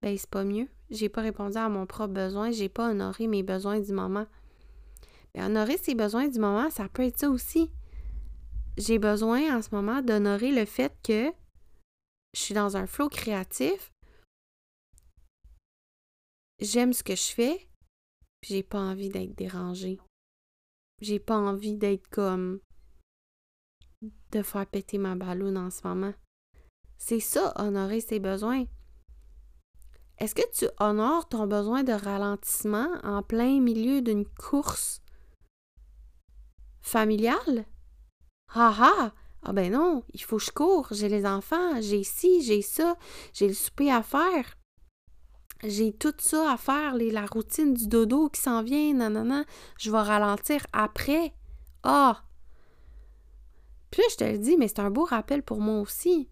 ben 0.01 0.17
c'est 0.17 0.29
pas 0.29 0.43
mieux. 0.43 0.67
J'ai 0.89 1.07
pas 1.07 1.21
répondu 1.21 1.57
à 1.57 1.69
mon 1.69 1.85
propre 1.85 2.13
besoin, 2.13 2.51
j'ai 2.51 2.67
pas 2.67 2.89
honoré 2.91 3.27
mes 3.27 3.43
besoins 3.43 3.79
du 3.79 3.93
moment. 3.93 4.27
Mais 5.33 5.43
honorer 5.43 5.77
ses 5.77 5.95
besoins 5.95 6.27
du 6.27 6.37
moment, 6.37 6.69
ça 6.69 6.89
peut 6.89 7.05
être 7.05 7.17
ça 7.17 7.29
aussi. 7.29 7.71
J'ai 8.77 8.99
besoin 8.99 9.57
en 9.57 9.61
ce 9.61 9.73
moment 9.73 10.01
d'honorer 10.01 10.51
le 10.51 10.65
fait 10.65 10.93
que 11.01 11.31
je 12.33 12.39
suis 12.39 12.53
dans 12.53 12.75
un 12.75 12.87
flot 12.87 13.07
créatif, 13.07 13.89
j'aime 16.59 16.91
ce 16.91 17.03
que 17.03 17.15
je 17.15 17.31
fais, 17.31 17.69
puis 18.41 18.55
j'ai 18.55 18.63
pas 18.63 18.79
envie 18.79 19.09
d'être 19.09 19.35
dérangée. 19.35 19.99
J'ai 20.99 21.19
pas 21.19 21.37
envie 21.37 21.77
d'être 21.77 22.07
comme 22.09 22.59
de 24.31 24.41
faire 24.41 24.65
péter 24.65 24.97
ma 24.97 25.15
ballonne 25.15 25.57
en 25.57 25.69
ce 25.69 25.87
moment. 25.87 26.13
C'est 26.97 27.19
ça, 27.19 27.53
honorer 27.57 28.01
ses 28.01 28.19
besoins. 28.19 28.65
Est-ce 30.17 30.35
que 30.35 30.49
tu 30.53 30.65
honores 30.79 31.27
ton 31.29 31.47
besoin 31.47 31.83
de 31.83 31.93
ralentissement 31.93 32.89
en 33.03 33.23
plein 33.23 33.59
milieu 33.59 34.01
d'une 34.01 34.25
course 34.25 35.01
familiale? 36.81 37.65
Ah 38.53 38.75
ah! 38.79 39.11
Ah 39.43 39.53
ben 39.53 39.71
non, 39.71 40.03
il 40.13 40.21
faut 40.21 40.37
que 40.37 40.43
je 40.43 40.51
cours, 40.51 40.87
j'ai 40.91 41.09
les 41.09 41.25
enfants, 41.25 41.81
j'ai 41.81 42.03
ci, 42.03 42.43
j'ai 42.43 42.61
ça, 42.61 42.95
j'ai 43.33 43.47
le 43.47 43.55
souper 43.55 43.91
à 43.91 44.03
faire 44.03 44.55
j'ai 45.63 45.93
tout 45.93 46.13
ça 46.17 46.53
à 46.53 46.57
faire, 46.57 46.95
la 46.95 47.25
routine 47.25 47.73
du 47.73 47.87
dodo 47.87 48.29
qui 48.29 48.41
s'en 48.41 48.63
vient, 48.63 48.93
nanana, 48.93 49.43
je 49.77 49.91
vais 49.91 50.01
ralentir 50.01 50.65
après. 50.73 51.33
Ah! 51.83 52.23
Puis 53.91 54.01
là, 54.01 54.07
je 54.11 54.15
te 54.15 54.23
le 54.23 54.37
dis, 54.37 54.57
mais 54.57 54.67
c'est 54.67 54.79
un 54.79 54.89
beau 54.89 55.03
rappel 55.03 55.43
pour 55.43 55.59
moi 55.59 55.79
aussi. 55.79 56.29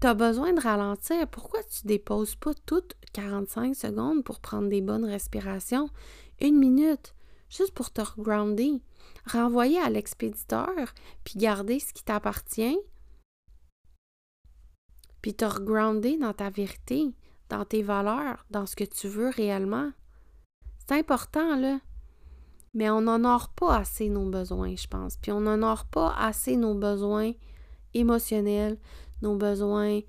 tu 0.00 0.06
as 0.06 0.14
besoin 0.14 0.52
de 0.52 0.60
ralentir, 0.60 1.28
pourquoi 1.28 1.62
tu 1.64 1.86
déposes 1.86 2.34
pas 2.34 2.52
toutes 2.66 2.94
45 3.12 3.74
secondes 3.74 4.24
pour 4.24 4.40
prendre 4.40 4.68
des 4.68 4.80
bonnes 4.80 5.04
respirations? 5.04 5.88
Une 6.40 6.58
minute, 6.58 7.14
juste 7.48 7.72
pour 7.74 7.90
te 7.92 8.02
grounder. 8.18 8.82
Renvoyer 9.26 9.78
à 9.78 9.88
l'expéditeur, 9.88 10.92
puis 11.24 11.38
garder 11.38 11.78
ce 11.78 11.92
qui 11.94 12.04
t'appartient, 12.04 12.78
puis 15.22 15.34
te 15.34 15.46
regrounder 15.46 16.18
dans 16.18 16.34
ta 16.34 16.50
vérité, 16.50 17.14
dans 17.48 17.64
tes 17.64 17.82
valeurs, 17.82 18.44
dans 18.50 18.66
ce 18.66 18.76
que 18.76 18.84
tu 18.84 19.08
veux 19.08 19.30
réellement. 19.30 19.90
C'est 20.80 20.98
important, 20.98 21.56
là. 21.56 21.80
Mais 22.74 22.90
on 22.90 23.02
n'honore 23.02 23.50
pas 23.50 23.78
assez 23.78 24.08
nos 24.08 24.28
besoins, 24.28 24.74
je 24.76 24.86
pense. 24.88 25.16
Puis 25.16 25.32
on 25.32 25.40
n'honore 25.40 25.86
pas 25.86 26.14
assez 26.16 26.56
nos 26.56 26.74
besoins 26.74 27.32
émotionnels, 27.94 28.78
nos 29.22 29.36
besoins 29.36 30.00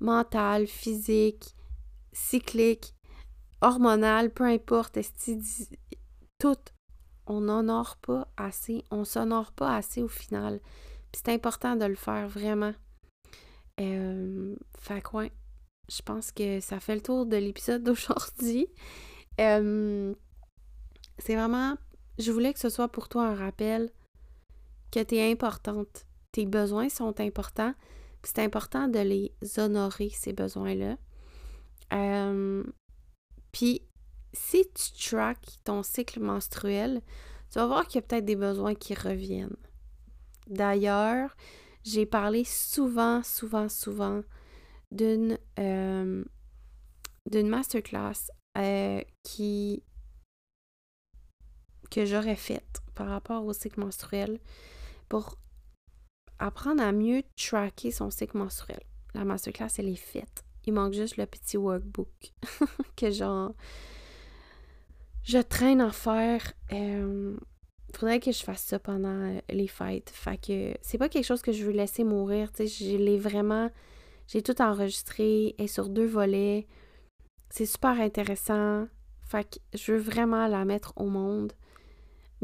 mentaux, 0.00 0.66
physiques, 0.66 1.54
cycliques, 2.12 2.94
hormonaux, 3.60 4.28
peu 4.34 4.44
importe, 4.44 4.98
tout. 6.38 6.56
On 7.26 7.40
n'honore 7.40 7.96
pas 7.96 8.28
assez, 8.36 8.84
on 8.90 9.04
s'honore 9.04 9.52
pas 9.52 9.76
assez 9.76 10.02
au 10.02 10.08
final. 10.08 10.60
Puis 11.10 11.22
c'est 11.24 11.32
important 11.32 11.74
de 11.74 11.86
le 11.86 11.94
faire 11.94 12.28
vraiment. 12.28 12.74
Euh, 13.80 14.54
fait 14.78 15.00
quoi? 15.02 15.26
Je 15.88 16.02
pense 16.02 16.32
que 16.32 16.60
ça 16.60 16.80
fait 16.80 16.94
le 16.94 17.00
tour 17.00 17.26
de 17.26 17.36
l'épisode 17.36 17.82
d'aujourd'hui. 17.82 18.66
Euh, 19.40 20.14
c'est 21.18 21.34
vraiment. 21.34 21.76
Je 22.18 22.30
voulais 22.30 22.52
que 22.52 22.60
ce 22.60 22.68
soit 22.68 22.88
pour 22.88 23.08
toi 23.08 23.26
un 23.26 23.34
rappel 23.34 23.90
que 24.92 25.02
tu 25.02 25.16
es 25.16 25.30
importante. 25.30 26.06
Tes 26.32 26.46
besoins 26.46 26.88
sont 26.88 27.20
importants. 27.20 27.74
C'est 28.22 28.38
important 28.38 28.88
de 28.88 29.00
les 29.00 29.32
honorer, 29.58 30.10
ces 30.10 30.32
besoins-là. 30.32 30.96
Euh, 31.92 32.64
puis, 33.52 33.82
si 34.32 34.64
tu 34.72 35.10
tracks 35.10 35.58
ton 35.64 35.82
cycle 35.82 36.20
menstruel, 36.20 37.02
tu 37.50 37.58
vas 37.58 37.66
voir 37.66 37.86
qu'il 37.86 37.96
y 37.96 38.04
a 38.04 38.06
peut-être 38.06 38.24
des 38.24 38.36
besoins 38.36 38.74
qui 38.74 38.94
reviennent. 38.94 39.56
D'ailleurs, 40.46 41.36
j'ai 41.84 42.06
parlé 42.06 42.44
souvent, 42.44 43.22
souvent, 43.22 43.68
souvent 43.68 44.22
d'une 44.90 45.38
euh, 45.58 46.24
masterclass 47.32 48.30
euh, 48.56 49.00
qui 49.22 49.82
que 51.94 52.04
j'aurais 52.04 52.34
faite 52.34 52.82
par 52.96 53.08
rapport 53.08 53.44
au 53.44 53.52
cycle 53.52 53.78
menstruel 53.78 54.40
pour 55.08 55.38
apprendre 56.40 56.82
à 56.82 56.90
mieux 56.90 57.22
tracker 57.36 57.92
son 57.92 58.10
cycle 58.10 58.36
menstruel. 58.36 58.80
La 59.14 59.24
masterclass, 59.24 59.68
elle 59.78 59.88
est 59.88 59.94
faite. 59.94 60.44
Il 60.66 60.72
manque 60.72 60.94
juste 60.94 61.16
le 61.18 61.26
petit 61.26 61.56
workbook 61.56 62.32
que 62.96 63.12
genre 63.12 63.52
je 65.22 65.38
traîne 65.38 65.80
à 65.80 65.92
faire. 65.92 66.52
Euh, 66.72 67.36
faudrait 67.94 68.18
que 68.18 68.32
je 68.32 68.42
fasse 68.42 68.62
ça 68.62 68.80
pendant 68.80 69.40
les 69.48 69.68
fêtes. 69.68 70.10
Fait 70.10 70.36
que 70.36 70.76
c'est 70.82 70.98
pas 70.98 71.08
quelque 71.08 71.24
chose 71.24 71.42
que 71.42 71.52
je 71.52 71.64
veux 71.64 71.72
laisser 71.72 72.02
mourir. 72.02 72.50
Je 72.58 72.96
l'ai 72.96 73.18
vraiment. 73.18 73.70
J'ai 74.26 74.42
tout 74.42 74.60
enregistré 74.60 75.54
et 75.58 75.68
sur 75.68 75.88
deux 75.88 76.06
volets. 76.06 76.66
C'est 77.50 77.66
super 77.66 78.00
intéressant. 78.00 78.88
Fait 79.22 79.44
que 79.48 79.78
je 79.78 79.92
veux 79.92 79.98
vraiment 79.98 80.48
la 80.48 80.64
mettre 80.64 80.92
au 80.96 81.06
monde. 81.06 81.52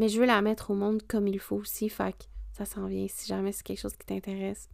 Mais 0.01 0.09
je 0.09 0.19
veux 0.19 0.27
la 0.27 0.43
mettre 0.43 0.71
au 0.73 0.75
monde 0.75 1.03
comme 1.07 1.29
il 1.29 1.39
faut 1.39 1.57
aussi. 1.57 1.89
Fait 1.89 2.13
que 2.13 2.25
ça 2.53 2.65
s'en 2.65 2.87
vient. 2.87 3.07
Si 3.09 3.29
jamais 3.29 3.53
c'est 3.53 3.63
quelque 3.63 3.81
chose 3.81 3.97
qui 3.97 4.07
t'intéresse, 4.07 4.69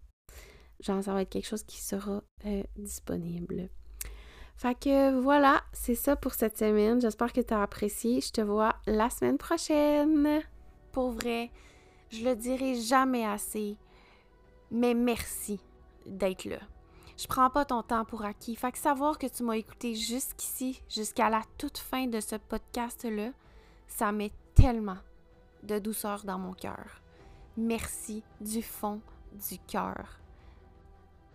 genre, 0.80 1.02
ça 1.02 1.12
va 1.12 1.22
être 1.22 1.28
quelque 1.28 1.48
chose 1.48 1.64
qui 1.64 1.82
sera 1.82 2.22
euh, 2.46 2.62
disponible. 2.76 3.68
Fait 4.56 4.74
que 4.74 5.20
voilà, 5.20 5.62
c'est 5.72 5.94
ça 5.94 6.16
pour 6.16 6.32
cette 6.32 6.56
semaine. 6.56 7.00
J'espère 7.00 7.32
que 7.34 7.42
tu 7.42 7.52
as 7.52 7.60
apprécié. 7.60 8.22
Je 8.22 8.30
te 8.30 8.40
vois 8.40 8.76
la 8.86 9.10
semaine 9.10 9.36
prochaine 9.36 10.42
pour 10.96 11.10
vrai, 11.10 11.50
je 12.08 12.24
le 12.24 12.34
dirai 12.34 12.74
jamais 12.74 13.26
assez, 13.26 13.76
mais 14.70 14.94
merci 14.94 15.60
d'être 16.06 16.46
là. 16.46 16.60
Je 17.18 17.26
prends 17.26 17.50
pas 17.50 17.66
ton 17.66 17.82
temps 17.82 18.06
pour 18.06 18.24
acquis. 18.24 18.56
Fait 18.56 18.72
que 18.72 18.78
savoir 18.78 19.18
que 19.18 19.26
tu 19.26 19.42
m'as 19.42 19.58
écouté 19.58 19.94
jusqu'ici, 19.94 20.82
jusqu'à 20.88 21.28
la 21.28 21.42
toute 21.58 21.76
fin 21.76 22.06
de 22.06 22.18
ce 22.18 22.36
podcast-là, 22.36 23.32
ça 23.86 24.10
met 24.10 24.32
tellement 24.54 24.96
de 25.66 25.78
douceur 25.78 26.24
dans 26.24 26.38
mon 26.38 26.52
cœur. 26.52 27.02
Merci 27.56 28.22
du 28.40 28.62
fond 28.62 29.00
du 29.48 29.58
cœur 29.58 30.20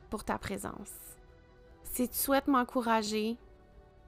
pour 0.10 0.24
ta 0.24 0.38
présence. 0.38 0.94
Si 1.84 2.08
tu 2.08 2.17
souhaites 2.17 2.48
m'encourager, 2.48 3.38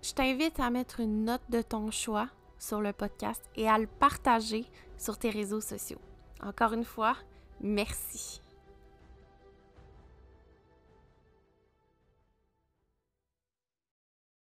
je 0.01 0.13
t'invite 0.13 0.59
à 0.59 0.69
mettre 0.69 0.99
une 0.99 1.25
note 1.25 1.41
de 1.49 1.61
ton 1.61 1.91
choix 1.91 2.27
sur 2.59 2.81
le 2.81 2.93
podcast 2.93 3.41
et 3.55 3.67
à 3.69 3.77
le 3.77 3.87
partager 3.87 4.65
sur 4.97 5.17
tes 5.17 5.29
réseaux 5.29 5.61
sociaux. 5.61 5.99
Encore 6.41 6.73
une 6.73 6.85
fois, 6.85 7.15
merci. 7.61 8.42